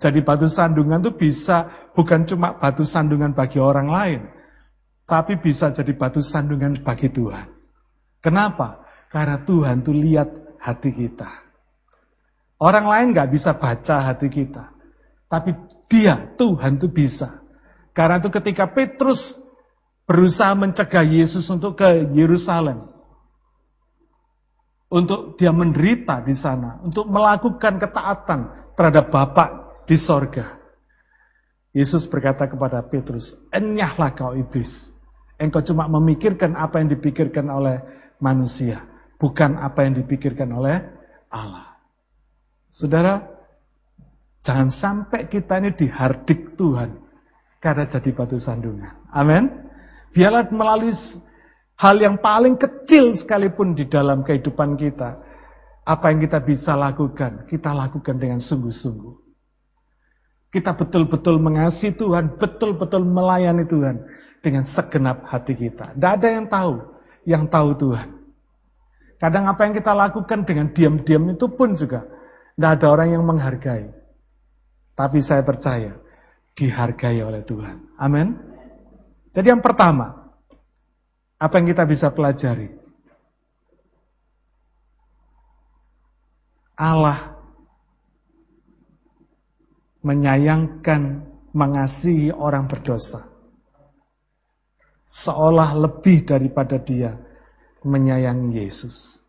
[0.01, 4.21] jadi batu sandungan itu bisa bukan cuma batu sandungan bagi orang lain,
[5.05, 7.47] tapi bisa jadi batu sandungan bagi Tuhan.
[8.19, 8.83] Kenapa?
[9.13, 10.27] Karena Tuhan tuh lihat
[10.59, 11.29] hati kita.
[12.59, 14.73] Orang lain nggak bisa baca hati kita,
[15.31, 15.55] tapi
[15.89, 17.41] Dia Tuhan tuh bisa.
[17.97, 19.41] Karena itu ketika Petrus
[20.06, 22.89] berusaha mencegah Yesus untuk ke Yerusalem,
[24.89, 29.49] untuk dia menderita di sana, untuk melakukan ketaatan terhadap Bapak
[29.86, 30.58] di sorga.
[31.73, 34.89] Yesus berkata kepada Petrus, enyahlah kau iblis.
[35.38, 37.80] Engkau cuma memikirkan apa yang dipikirkan oleh
[38.17, 38.84] manusia,
[39.21, 40.84] bukan apa yang dipikirkan oleh
[41.30, 41.78] Allah.
[42.73, 43.38] Saudara,
[44.45, 46.99] jangan sampai kita ini dihardik Tuhan
[47.60, 49.12] karena jadi batu sandungan.
[49.12, 49.52] Amin.
[50.15, 50.95] Biarlah melalui
[51.80, 55.21] hal yang paling kecil sekalipun di dalam kehidupan kita,
[55.86, 59.15] apa yang kita bisa lakukan, kita lakukan dengan sungguh-sungguh.
[60.49, 64.02] Kita betul-betul mengasihi Tuhan, betul-betul melayani Tuhan
[64.41, 65.93] dengan segenap hati kita.
[65.93, 66.73] Tidak ada yang tahu,
[67.30, 68.17] yang tahu Tuhan.
[69.19, 72.08] Kadang apa yang kita lakukan dengan diam-diam itu pun juga
[72.56, 73.91] tidak ada orang yang menghargai.
[74.99, 75.95] Tapi saya percaya
[76.59, 77.95] dihargai oleh Tuhan.
[77.95, 78.35] Amin.
[79.31, 80.27] Jadi yang pertama,
[81.39, 82.67] apa yang kita bisa pelajari?
[86.75, 87.39] Allah
[90.03, 91.23] menyayangkan,
[91.55, 93.23] mengasihi orang berdosa.
[95.07, 97.15] Seolah lebih daripada dia
[97.88, 99.23] menyayangi Yesus.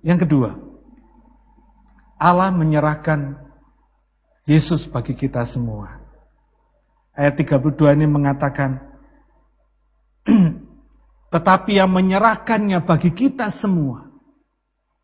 [0.00, 0.56] Yang kedua,
[2.16, 3.45] Allah menyerahkan
[4.46, 5.98] Yesus bagi kita semua.
[7.18, 8.78] Ayat 32 ini mengatakan,
[11.34, 14.06] tetapi yang menyerahkannya bagi kita semua,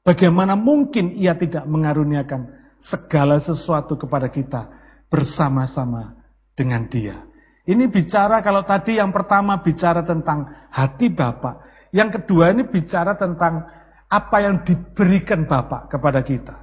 [0.07, 4.71] bagaimana mungkin ia tidak mengaruniakan segala sesuatu kepada kita
[5.11, 6.23] bersama-sama
[6.55, 7.27] dengan dia.
[7.67, 13.67] Ini bicara kalau tadi yang pertama bicara tentang hati Bapak, yang kedua ini bicara tentang
[14.07, 16.62] apa yang diberikan Bapak kepada kita.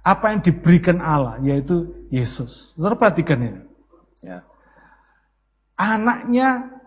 [0.00, 2.72] Apa yang diberikan Allah, yaitu Yesus.
[2.74, 3.60] Saudara perhatikan ini.
[4.24, 4.48] Ya.
[5.76, 6.80] Anaknya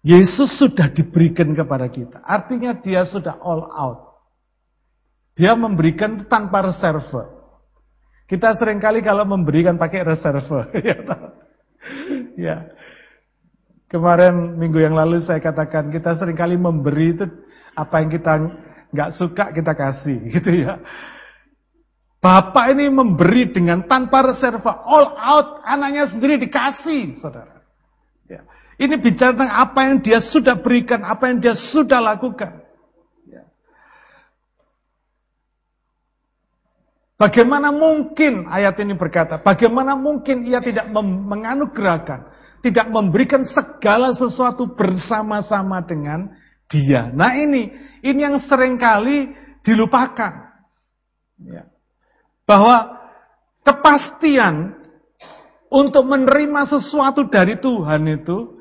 [0.00, 2.18] Yesus sudah diberikan kepada kita.
[2.24, 4.00] Artinya dia sudah all out.
[5.36, 7.28] Dia memberikan tanpa reserve.
[8.26, 10.70] Kita sering kali kalau memberikan pakai reserve.
[12.38, 12.70] ya.
[13.90, 17.26] Kemarin minggu yang lalu saya katakan kita sering kali memberi itu
[17.74, 18.32] apa yang kita
[18.94, 20.78] nggak suka kita kasih gitu ya.
[22.20, 27.64] Bapak ini memberi dengan tanpa reserva, all out, anaknya sendiri dikasih, saudara.
[28.28, 28.44] Ya.
[28.76, 32.60] Ini bicara tentang apa yang dia sudah berikan, apa yang dia sudah lakukan.
[33.24, 33.48] Ya.
[37.16, 45.80] Bagaimana mungkin ayat ini berkata, bagaimana mungkin ia tidak menganugerahkan tidak memberikan segala sesuatu bersama-sama
[45.80, 46.36] dengan
[46.68, 47.08] dia.
[47.08, 47.72] Nah ini,
[48.04, 49.32] ini yang sering kali
[49.64, 50.52] dilupakan.
[51.40, 51.64] Ya.
[52.44, 53.00] Bahwa
[53.62, 54.74] kepastian
[55.70, 58.58] untuk menerima sesuatu dari Tuhan itu,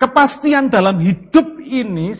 [0.00, 2.10] kepastian dalam hidup ini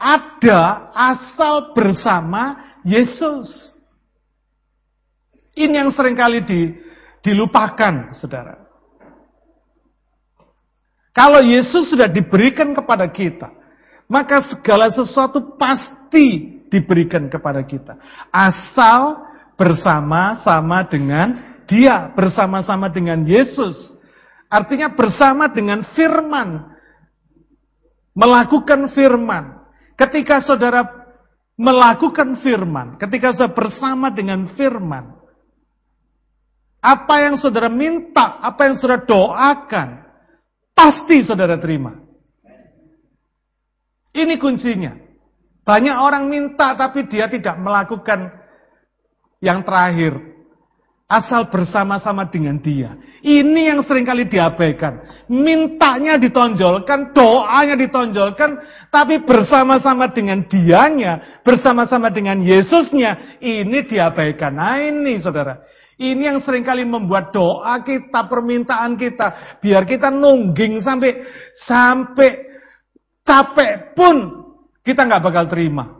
[0.00, 3.76] ada asal bersama Yesus.
[5.52, 6.72] Ini yang sering kali di,
[7.20, 8.70] dilupakan, saudara.
[11.10, 13.52] Kalau Yesus sudah diberikan kepada kita,
[14.06, 17.98] maka segala sesuatu pasti diberikan kepada kita.
[18.30, 19.29] Asal
[19.60, 21.36] bersama-sama dengan
[21.68, 23.92] dia, bersama-sama dengan Yesus.
[24.48, 26.72] Artinya bersama dengan firman.
[28.16, 29.60] Melakukan firman.
[30.00, 30.88] Ketika saudara
[31.60, 35.12] melakukan firman, ketika saudara bersama dengan firman,
[36.80, 40.10] apa yang saudara minta, apa yang saudara doakan,
[40.80, 41.92] Pasti saudara terima.
[44.16, 44.96] Ini kuncinya.
[45.60, 48.32] Banyak orang minta tapi dia tidak melakukan
[49.40, 50.30] yang terakhir.
[51.10, 52.94] Asal bersama-sama dengan dia.
[53.18, 55.26] Ini yang sering kali diabaikan.
[55.26, 58.62] Mintanya ditonjolkan, doanya ditonjolkan,
[58.94, 64.54] tapi bersama-sama dengan dianya, bersama-sama dengan Yesusnya, ini diabaikan.
[64.54, 65.66] Nah ini saudara.
[66.00, 72.54] Ini yang sering kali membuat doa kita, permintaan kita, biar kita nungging sampai sampai
[73.20, 74.46] capek pun
[74.80, 75.99] kita nggak bakal terima.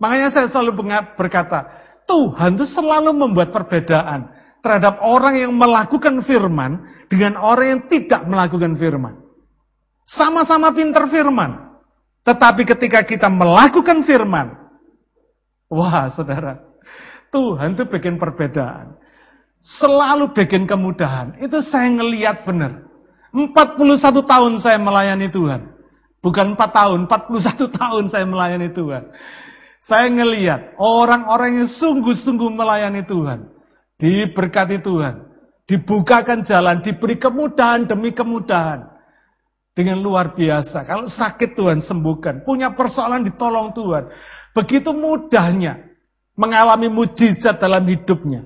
[0.00, 1.68] Makanya saya selalu berkata,
[2.08, 4.32] Tuhan itu selalu membuat perbedaan
[4.64, 9.20] terhadap orang yang melakukan firman dengan orang yang tidak melakukan firman.
[10.08, 11.70] Sama-sama pinter firman.
[12.24, 14.56] Tetapi ketika kita melakukan firman,
[15.70, 16.60] wah saudara,
[17.30, 18.98] Tuhan itu bikin perbedaan.
[19.60, 21.36] Selalu bikin kemudahan.
[21.38, 22.90] Itu saya ngeliat benar.
[23.30, 23.76] 41
[24.26, 25.70] tahun saya melayani Tuhan.
[26.20, 29.14] Bukan 4 tahun, 41 tahun saya melayani Tuhan.
[29.80, 33.48] Saya ngeliat orang-orang yang sungguh-sungguh melayani Tuhan.
[33.96, 35.24] Diberkati Tuhan.
[35.64, 38.92] Dibukakan jalan, diberi kemudahan demi kemudahan.
[39.72, 40.84] Dengan luar biasa.
[40.84, 42.44] Kalau sakit Tuhan sembuhkan.
[42.44, 44.12] Punya persoalan ditolong Tuhan.
[44.52, 45.80] Begitu mudahnya
[46.36, 48.44] mengalami mujizat dalam hidupnya.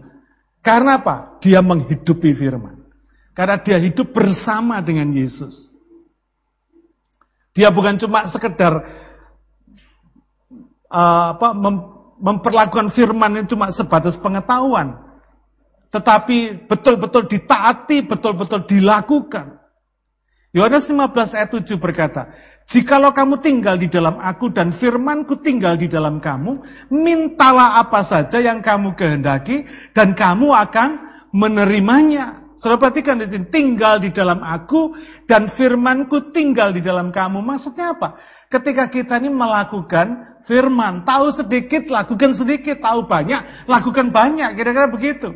[0.63, 1.43] Karena apa?
[1.43, 2.87] Dia menghidupi firman.
[3.35, 5.75] Karena dia hidup bersama dengan Yesus.
[7.55, 8.87] Dia bukan cuma sekedar
[10.95, 11.77] uh, apa mem,
[12.23, 15.03] memperlakukan firman cuma sebatas pengetahuan.
[15.91, 19.63] Tetapi betul-betul ditaati, betul-betul dilakukan.
[20.55, 25.87] Yohanes 15 ayat 7 berkata, Jikalau kamu tinggal di dalam aku dan firmanku tinggal di
[25.87, 30.91] dalam kamu, mintalah apa saja yang kamu kehendaki dan kamu akan
[31.35, 32.43] menerimanya.
[32.57, 34.97] Sudah perhatikan di sini, tinggal di dalam aku
[35.29, 37.45] dan firmanku tinggal di dalam kamu.
[37.45, 38.17] Maksudnya apa?
[38.49, 45.33] Ketika kita ini melakukan firman, tahu sedikit, lakukan sedikit, tahu banyak, lakukan banyak, kira-kira begitu.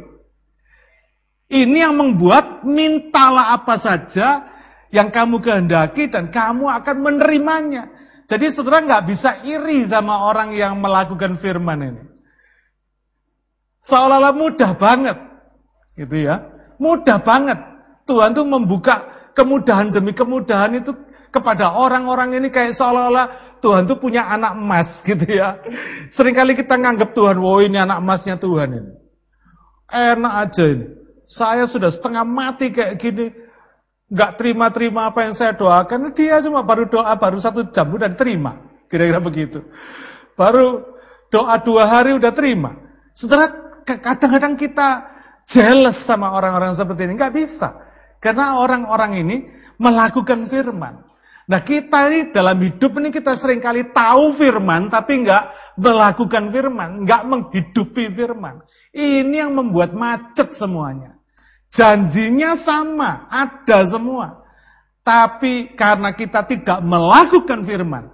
[1.49, 4.53] Ini yang membuat mintalah apa saja
[4.93, 7.89] yang kamu kehendaki dan kamu akan menerimanya.
[8.29, 12.05] Jadi saudara nggak bisa iri sama orang yang melakukan firman ini.
[13.81, 15.17] Seolah-olah mudah banget.
[15.97, 16.53] Gitu ya.
[16.77, 17.57] Mudah banget.
[18.05, 20.93] Tuhan tuh membuka kemudahan demi kemudahan itu
[21.29, 25.61] kepada orang-orang ini kayak seolah-olah Tuhan tuh punya anak emas gitu ya.
[26.09, 28.93] Seringkali kita nganggap Tuhan, wow ini anak emasnya Tuhan ini.
[29.89, 30.87] Enak aja ini.
[31.29, 33.29] Saya sudah setengah mati kayak gini
[34.09, 38.65] nggak terima-terima apa yang saya doakan, dia cuma baru doa baru satu jam udah terima,
[38.89, 39.69] kira-kira begitu.
[40.33, 40.97] Baru
[41.29, 42.73] doa dua hari udah terima.
[43.13, 43.53] Setelah
[43.85, 45.13] kadang-kadang kita
[45.45, 47.85] jealous sama orang-orang seperti ini, nggak bisa,
[48.25, 49.37] karena orang-orang ini
[49.77, 51.08] melakukan firman.
[51.49, 57.09] Nah kita ini dalam hidup ini kita sering kali tahu firman, tapi nggak melakukan firman,
[57.09, 58.61] nggak menghidupi firman.
[58.93, 61.17] Ini yang membuat macet semuanya.
[61.73, 64.45] Janjinya sama, ada semua.
[65.01, 68.13] Tapi karena kita tidak melakukan firman,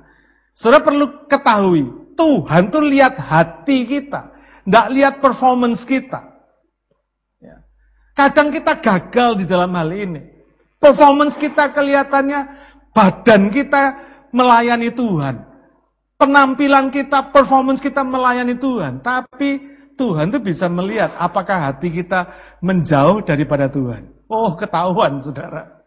[0.55, 4.31] sudah perlu ketahui, Tuhan tuh lihat hati kita,
[4.63, 6.39] tidak lihat performance kita.
[7.43, 7.67] Ya.
[8.15, 10.23] Kadang kita gagal di dalam hal ini.
[10.79, 12.64] Performance kita kelihatannya
[12.95, 13.99] badan kita
[14.31, 15.45] melayani Tuhan.
[16.15, 19.03] Penampilan kita, performance kita melayani Tuhan.
[19.03, 22.31] Tapi Tuhan itu bisa melihat apakah hati kita
[22.63, 24.15] menjauh daripada Tuhan.
[24.31, 25.85] Oh, ketahuan saudara.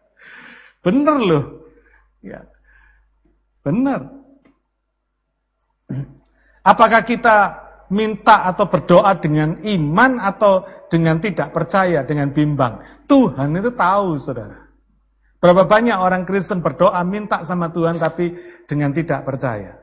[0.84, 1.44] Benar loh.
[2.20, 2.44] Ya.
[3.64, 4.14] Benar.
[6.62, 12.84] Apakah kita minta atau berdoa dengan iman atau dengan tidak percaya, dengan bimbang.
[13.08, 14.67] Tuhan itu tahu, saudara.
[15.38, 18.34] Berapa banyak orang Kristen berdoa minta sama Tuhan tapi
[18.66, 19.78] dengan tidak percaya.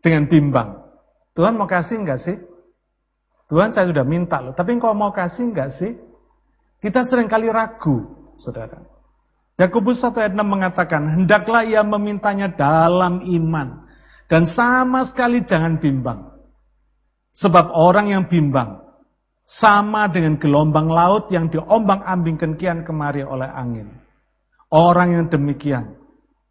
[0.00, 0.88] Dengan bimbang.
[1.36, 2.36] Tuhan mau kasih enggak sih?
[3.52, 5.94] Tuhan saya sudah minta loh, tapi engkau mau kasih enggak sih?
[6.80, 8.80] Kita sering kali ragu, saudara.
[9.56, 13.88] Yakobus 1 ayat 6 mengatakan, hendaklah ia memintanya dalam iman.
[14.26, 16.34] Dan sama sekali jangan bimbang.
[17.36, 18.84] Sebab orang yang bimbang
[19.46, 24.05] sama dengan gelombang laut yang diombang-ambingkan kian kemari oleh angin.
[24.66, 25.94] Orang yang demikian,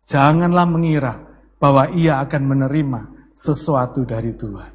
[0.08, 1.26] janganlah mengira
[1.60, 3.02] bahwa ia akan menerima
[3.36, 4.72] sesuatu dari Tuhan.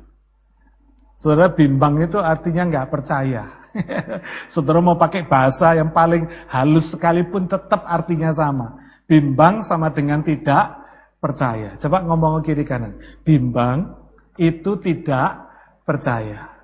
[1.16, 3.60] Saudara bimbang itu artinya nggak percaya.
[4.52, 8.80] Saudara mau pakai bahasa yang paling halus sekalipun tetap artinya sama.
[9.04, 10.80] Bimbang sama dengan tidak
[11.20, 11.76] percaya.
[11.76, 12.96] Coba ngomong ke kiri kanan.
[13.20, 13.96] Bimbang
[14.40, 15.52] itu tidak
[15.84, 16.56] percaya.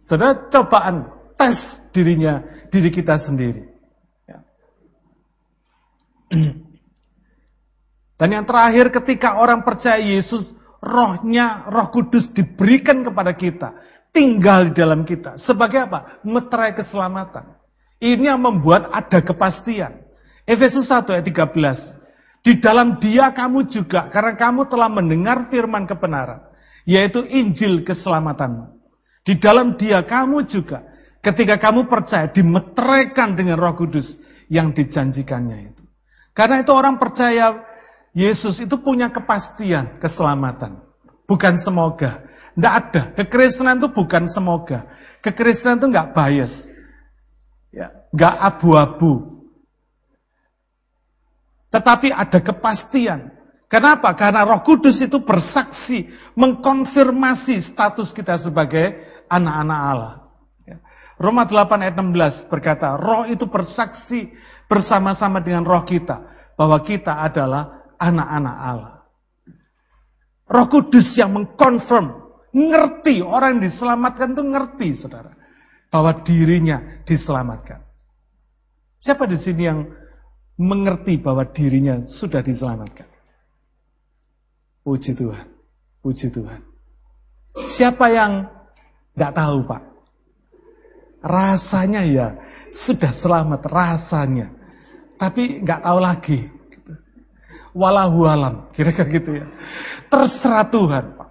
[0.00, 2.40] Saudara cobaan tes dirinya,
[2.72, 3.75] diri kita sendiri.
[8.20, 13.76] Dan yang terakhir ketika orang percaya Yesus, rohnya, roh kudus diberikan kepada kita.
[14.14, 15.36] Tinggal di dalam kita.
[15.36, 16.24] Sebagai apa?
[16.24, 17.52] Meterai keselamatan.
[18.00, 20.00] Ini yang membuat ada kepastian.
[20.48, 22.00] Efesus 1 ayat 13.
[22.40, 26.46] Di dalam dia kamu juga, karena kamu telah mendengar firman kebenaran,
[26.86, 28.70] yaitu Injil keselamatan.
[29.26, 30.86] Di dalam dia kamu juga,
[31.18, 35.85] ketika kamu percaya, dimeteraikan dengan roh kudus yang dijanjikannya itu.
[36.36, 37.64] Karena itu orang percaya
[38.12, 40.84] Yesus itu punya kepastian keselamatan.
[41.24, 42.28] Bukan semoga.
[42.52, 43.02] Tidak ada.
[43.16, 44.84] Kekristenan itu bukan semoga.
[45.24, 46.68] Kekristenan itu nggak bias.
[47.72, 49.44] Ya, nggak abu-abu.
[51.72, 53.36] Tetapi ada kepastian.
[53.66, 54.14] Kenapa?
[54.14, 56.08] Karena Roh Kudus itu bersaksi,
[56.38, 60.14] mengkonfirmasi status kita sebagai anak-anak Allah.
[60.64, 60.78] Ya.
[61.18, 64.32] Roma 8 ayat 16 berkata, Roh itu bersaksi
[64.66, 66.26] bersama-sama dengan roh kita
[66.58, 68.94] bahwa kita adalah anak-anak Allah.
[70.46, 72.22] Roh Kudus yang mengkonfirm,
[72.54, 75.34] ngerti orang yang diselamatkan itu ngerti, saudara,
[75.90, 77.82] bahwa dirinya diselamatkan.
[79.02, 79.90] Siapa di sini yang
[80.56, 83.06] mengerti bahwa dirinya sudah diselamatkan.
[84.86, 85.46] Puji Tuhan,
[86.00, 86.62] puji Tuhan.
[87.66, 88.46] Siapa yang
[89.18, 89.82] nggak tahu Pak?
[91.26, 92.38] Rasanya ya
[92.76, 94.52] sudah selamat rasanya,
[95.16, 96.40] tapi nggak tahu lagi.
[97.72, 99.46] Walahu alam, kira-kira gitu ya.
[100.08, 101.28] Terserah Tuhan Pak,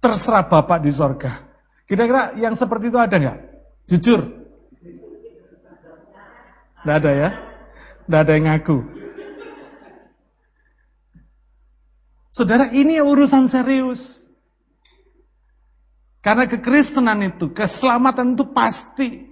[0.00, 1.44] terserah Bapak di sorga.
[1.84, 3.38] Kira-kira yang seperti itu ada nggak?
[3.88, 4.20] Jujur,
[6.84, 7.30] nggak ada ya?
[8.04, 8.78] Tidak ada yang ngaku.
[12.32, 14.24] Saudara, ini urusan serius.
[16.24, 19.27] Karena kekristenan itu, keselamatan itu pasti.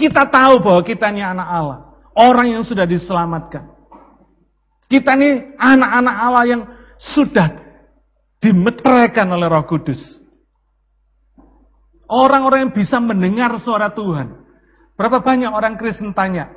[0.00, 1.78] Kita tahu bahwa kita ini anak Allah.
[2.16, 3.68] Orang yang sudah diselamatkan.
[4.88, 6.62] Kita ini anak-anak Allah yang
[6.96, 7.52] sudah
[8.40, 10.24] dimeteraikan oleh roh kudus.
[12.08, 14.40] Orang-orang yang bisa mendengar suara Tuhan.
[14.96, 16.50] Berapa banyak orang Kristen tanya,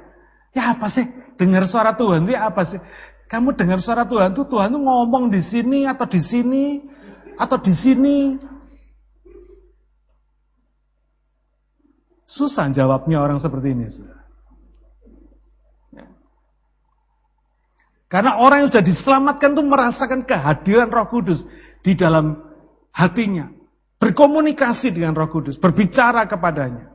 [0.53, 1.05] Ya apa sih?
[1.35, 2.79] Dengar suara Tuhan itu apa sih?
[3.25, 6.65] Kamu dengar suara Tuhan itu Tuhan itu ngomong di sini atau di sini
[7.33, 8.17] atau di sini.
[12.33, 13.85] Susah jawabnya orang seperti ini.
[18.09, 21.45] Karena orang yang sudah diselamatkan itu merasakan kehadiran Roh Kudus
[21.85, 22.41] di dalam
[22.89, 23.53] hatinya.
[24.01, 26.89] Berkomunikasi dengan Roh Kudus, berbicara kepadanya.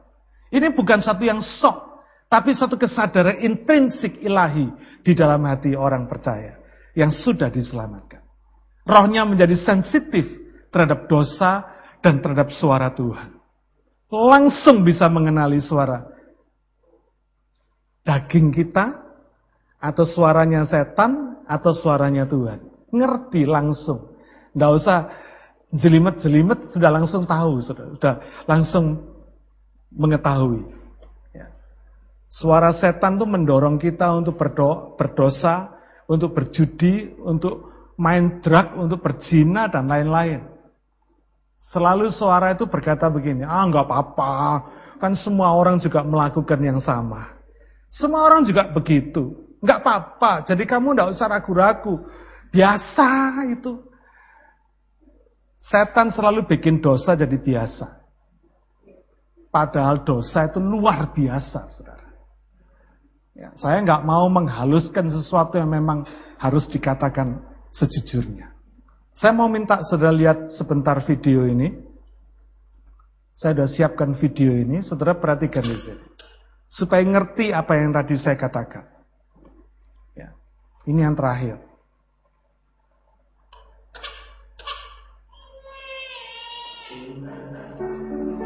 [0.51, 4.75] Ini bukan satu yang sok, tapi satu kesadaran intrinsik ilahi
[5.07, 6.59] di dalam hati orang percaya
[6.99, 8.27] yang sudah diselamatkan.
[8.83, 10.35] Rohnya menjadi sensitif
[10.75, 13.38] terhadap dosa dan terhadap suara Tuhan.
[14.09, 16.01] Langsung bisa mengenali suara
[18.09, 19.05] daging kita
[19.79, 22.65] atau suaranya setan atau suaranya Tuhan.
[22.89, 24.17] Ngerti langsung.
[24.57, 25.13] Tidak usah
[25.77, 28.15] jelimet-jelimet sudah langsung tahu, sudah, sudah
[28.49, 29.05] langsung
[29.93, 30.79] mengetahui.
[32.29, 35.73] Suara setan itu mendorong kita untuk berdo berdosa,
[36.05, 40.45] untuk berjudi, untuk main drug, untuk berzina, dan lain-lain.
[41.59, 44.31] Selalu suara itu berkata begini, ah nggak apa-apa,
[45.03, 47.35] kan semua orang juga melakukan yang sama.
[47.91, 49.49] Semua orang juga begitu.
[49.59, 52.07] Enggak apa-apa, jadi kamu enggak usah ragu-ragu.
[52.55, 53.83] Biasa itu.
[55.59, 57.99] Setan selalu bikin dosa jadi biasa.
[59.51, 62.07] Padahal dosa itu luar biasa, saudara.
[63.35, 66.07] Ya, saya nggak mau menghaluskan sesuatu yang memang
[66.39, 67.43] harus dikatakan
[67.75, 68.58] sejujurnya.
[69.19, 71.75] Saya mau minta saudara lihat sebentar video ini.
[73.35, 76.07] Saya sudah siapkan video ini, saudara perhatikan di sini.
[76.71, 78.87] Supaya ngerti apa yang tadi saya katakan.
[80.15, 80.39] Ya,
[80.87, 81.59] ini yang terakhir.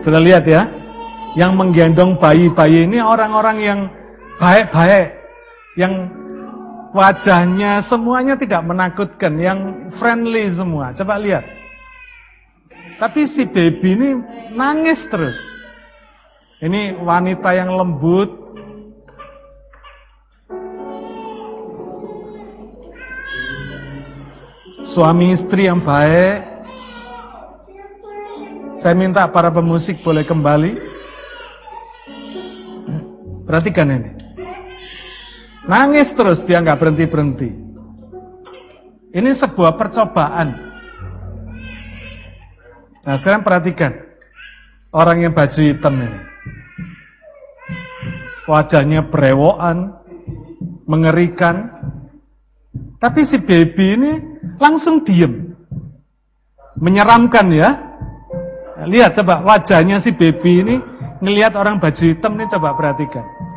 [0.00, 0.72] Sudah lihat ya?
[1.36, 3.80] Yang menggendong bayi-bayi ini orang-orang yang
[4.40, 5.20] baik-baik.
[5.76, 6.21] Yang
[6.92, 9.40] wajahnya semuanya tidak menakutkan.
[9.40, 10.92] Yang friendly semua.
[10.94, 11.44] Coba lihat.
[13.00, 14.10] Tapi si baby ini
[14.54, 15.40] nangis terus.
[16.62, 18.38] Ini wanita yang lembut.
[24.86, 26.52] Suami istri yang baik.
[28.78, 30.78] Saya minta para pemusik boleh kembali.
[33.42, 34.21] Perhatikan ini.
[35.62, 37.50] Nangis terus dia nggak berhenti berhenti.
[39.12, 40.48] Ini sebuah percobaan.
[43.02, 43.92] Nah sekarang perhatikan
[44.90, 46.20] orang yang baju hitam ini.
[48.48, 50.02] Wajahnya berewokan,
[50.86, 51.70] mengerikan.
[52.98, 54.12] Tapi si baby ini
[54.58, 55.54] langsung diem.
[56.78, 57.70] Menyeramkan ya.
[58.82, 60.76] Lihat coba wajahnya si baby ini
[61.22, 63.51] ngelihat orang baju hitam ini coba perhatikan.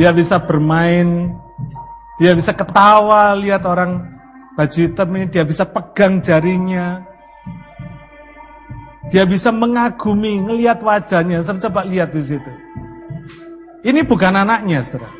[0.00, 1.36] Dia bisa bermain,
[2.16, 4.08] dia bisa ketawa lihat orang
[4.56, 7.04] baju hitam ini, dia bisa pegang jarinya.
[9.12, 11.44] Dia bisa mengagumi, ngelihat wajahnya.
[11.44, 12.48] Saya coba lihat di situ.
[13.84, 15.12] Ini bukan anaknya, Saudara.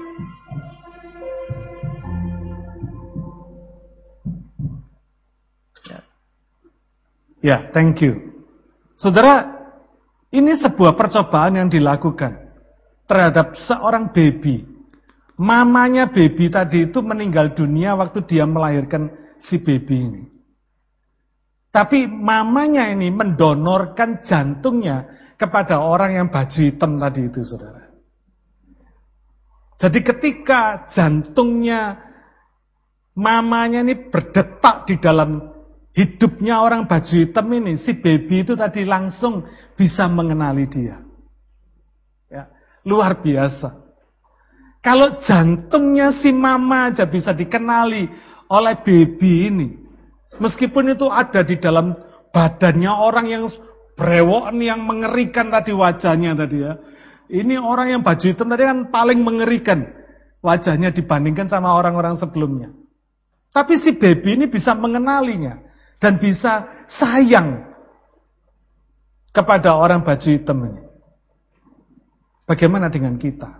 [7.44, 8.32] Ya, thank you.
[8.96, 9.60] Saudara,
[10.32, 12.36] ini sebuah percobaan yang dilakukan
[13.10, 14.69] terhadap seorang baby.
[15.40, 19.08] Mamanya baby tadi itu meninggal dunia waktu dia melahirkan
[19.40, 20.22] si baby ini.
[21.72, 25.08] Tapi mamanya ini mendonorkan jantungnya
[25.40, 27.88] kepada orang yang baju hitam tadi itu, saudara.
[29.80, 32.04] Jadi ketika jantungnya
[33.16, 35.40] mamanya ini berdetak di dalam
[35.96, 41.00] hidupnya orang baju hitam ini, si baby itu tadi langsung bisa mengenali dia.
[42.28, 42.52] Ya,
[42.84, 43.89] luar biasa.
[44.80, 48.08] Kalau jantungnya si mama aja bisa dikenali
[48.48, 49.68] oleh baby ini,
[50.40, 51.92] meskipun itu ada di dalam
[52.32, 53.44] badannya orang yang
[53.92, 56.80] brewok yang mengerikan tadi wajahnya tadi ya.
[57.30, 59.86] Ini orang yang baju hitam tadi kan paling mengerikan
[60.40, 62.72] wajahnya dibandingkan sama orang-orang sebelumnya.
[63.52, 65.60] Tapi si baby ini bisa mengenalinya
[66.00, 67.68] dan bisa sayang
[69.30, 70.82] kepada orang baju hitam ini.
[72.48, 73.59] Bagaimana dengan kita?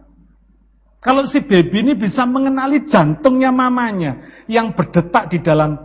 [1.01, 4.20] Kalau si baby ini bisa mengenali jantungnya mamanya
[4.53, 5.80] yang berdetak di dalam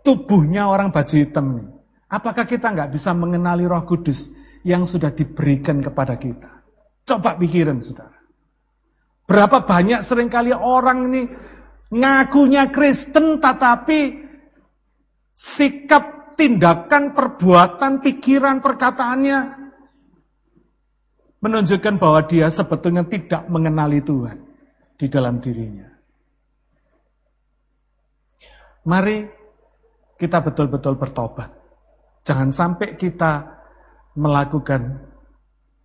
[0.00, 1.64] tubuhnya orang baju hitam ini.
[2.08, 4.32] Apakah kita nggak bisa mengenali roh kudus
[4.64, 6.64] yang sudah diberikan kepada kita?
[7.04, 8.16] Coba pikirin saudara.
[9.28, 11.22] Berapa banyak sering kali orang ini
[11.92, 14.24] ngakunya Kristen tetapi
[15.36, 19.67] sikap, tindakan, perbuatan, pikiran, perkataannya
[21.38, 24.42] menunjukkan bahwa dia sebetulnya tidak mengenali Tuhan
[24.98, 25.86] di dalam dirinya.
[28.88, 29.28] Mari
[30.18, 31.54] kita betul-betul bertobat.
[32.26, 33.62] Jangan sampai kita
[34.18, 35.06] melakukan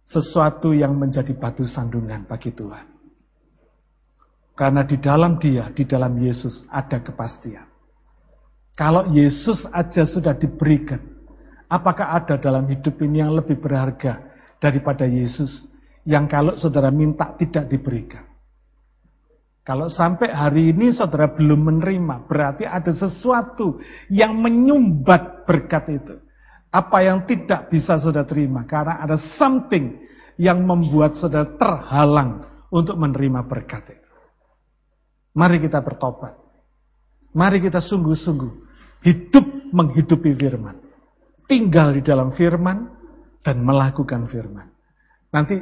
[0.03, 2.89] sesuatu yang menjadi batu sandungan bagi Tuhan.
[4.53, 7.65] Karena di dalam dia, di dalam Yesus ada kepastian.
[8.73, 11.01] Kalau Yesus aja sudah diberikan,
[11.69, 14.32] apakah ada dalam hidup ini yang lebih berharga
[14.63, 15.67] daripada Yesus
[16.07, 18.23] yang kalau saudara minta tidak diberikan?
[19.63, 23.79] Kalau sampai hari ini saudara belum menerima, berarti ada sesuatu
[24.11, 26.15] yang menyumbat berkat itu.
[26.67, 30.03] Apa yang tidak bisa saudara terima, karena ada something
[30.35, 32.43] yang membuat saudara terhalang
[32.75, 34.11] untuk menerima berkat itu.
[35.37, 36.35] Mari kita bertobat.
[37.31, 38.51] Mari kita sungguh-sungguh
[39.07, 40.75] hidup menghidupi firman.
[41.47, 43.02] Tinggal di dalam firman
[43.43, 44.71] dan melakukan firman.
[45.29, 45.59] Nanti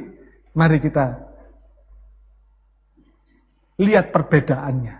[0.54, 1.18] mari kita
[3.82, 4.96] lihat perbedaannya.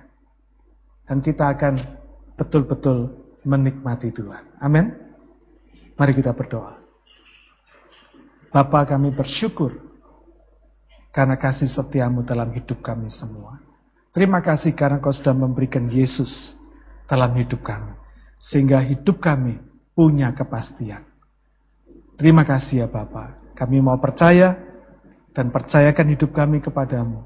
[1.07, 1.75] Dan kita akan
[2.39, 3.11] betul-betul
[3.47, 4.59] menikmati Tuhan.
[4.63, 4.91] Amin.
[5.99, 6.79] Mari kita berdoa.
[8.53, 9.77] Bapa kami bersyukur
[11.13, 13.61] karena kasih setiamu dalam hidup kami semua.
[14.13, 16.57] Terima kasih karena kau sudah memberikan Yesus
[17.09, 17.93] dalam hidup kami.
[18.41, 19.57] Sehingga hidup kami
[19.97, 21.12] punya kepastian.
[22.17, 23.57] Terima kasih ya Bapak.
[23.57, 24.59] Kami mau percaya
[25.33, 27.25] dan percayakan hidup kami kepadamu.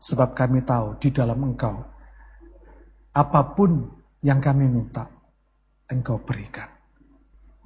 [0.00, 1.84] Sebab kami tahu di dalam engkau.
[3.12, 3.90] Apa pun
[4.24, 5.10] yang kami minta,
[5.90, 6.70] engkau berikan.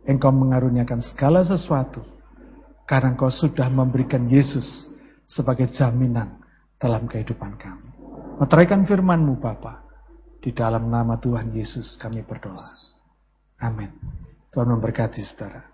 [0.05, 2.03] Engkau mengaruniakan segala sesuatu.
[2.85, 4.93] Karena engkau sudah memberikan Yesus
[5.25, 6.43] sebagai jaminan
[6.77, 7.91] dalam kehidupan kami.
[8.43, 9.81] Meteraikan firman-Mu Bapa.
[10.45, 12.69] Di dalam nama Tuhan Yesus kami berdoa.
[13.65, 13.89] Amin.
[14.53, 15.74] Tuhan memberkati saudara.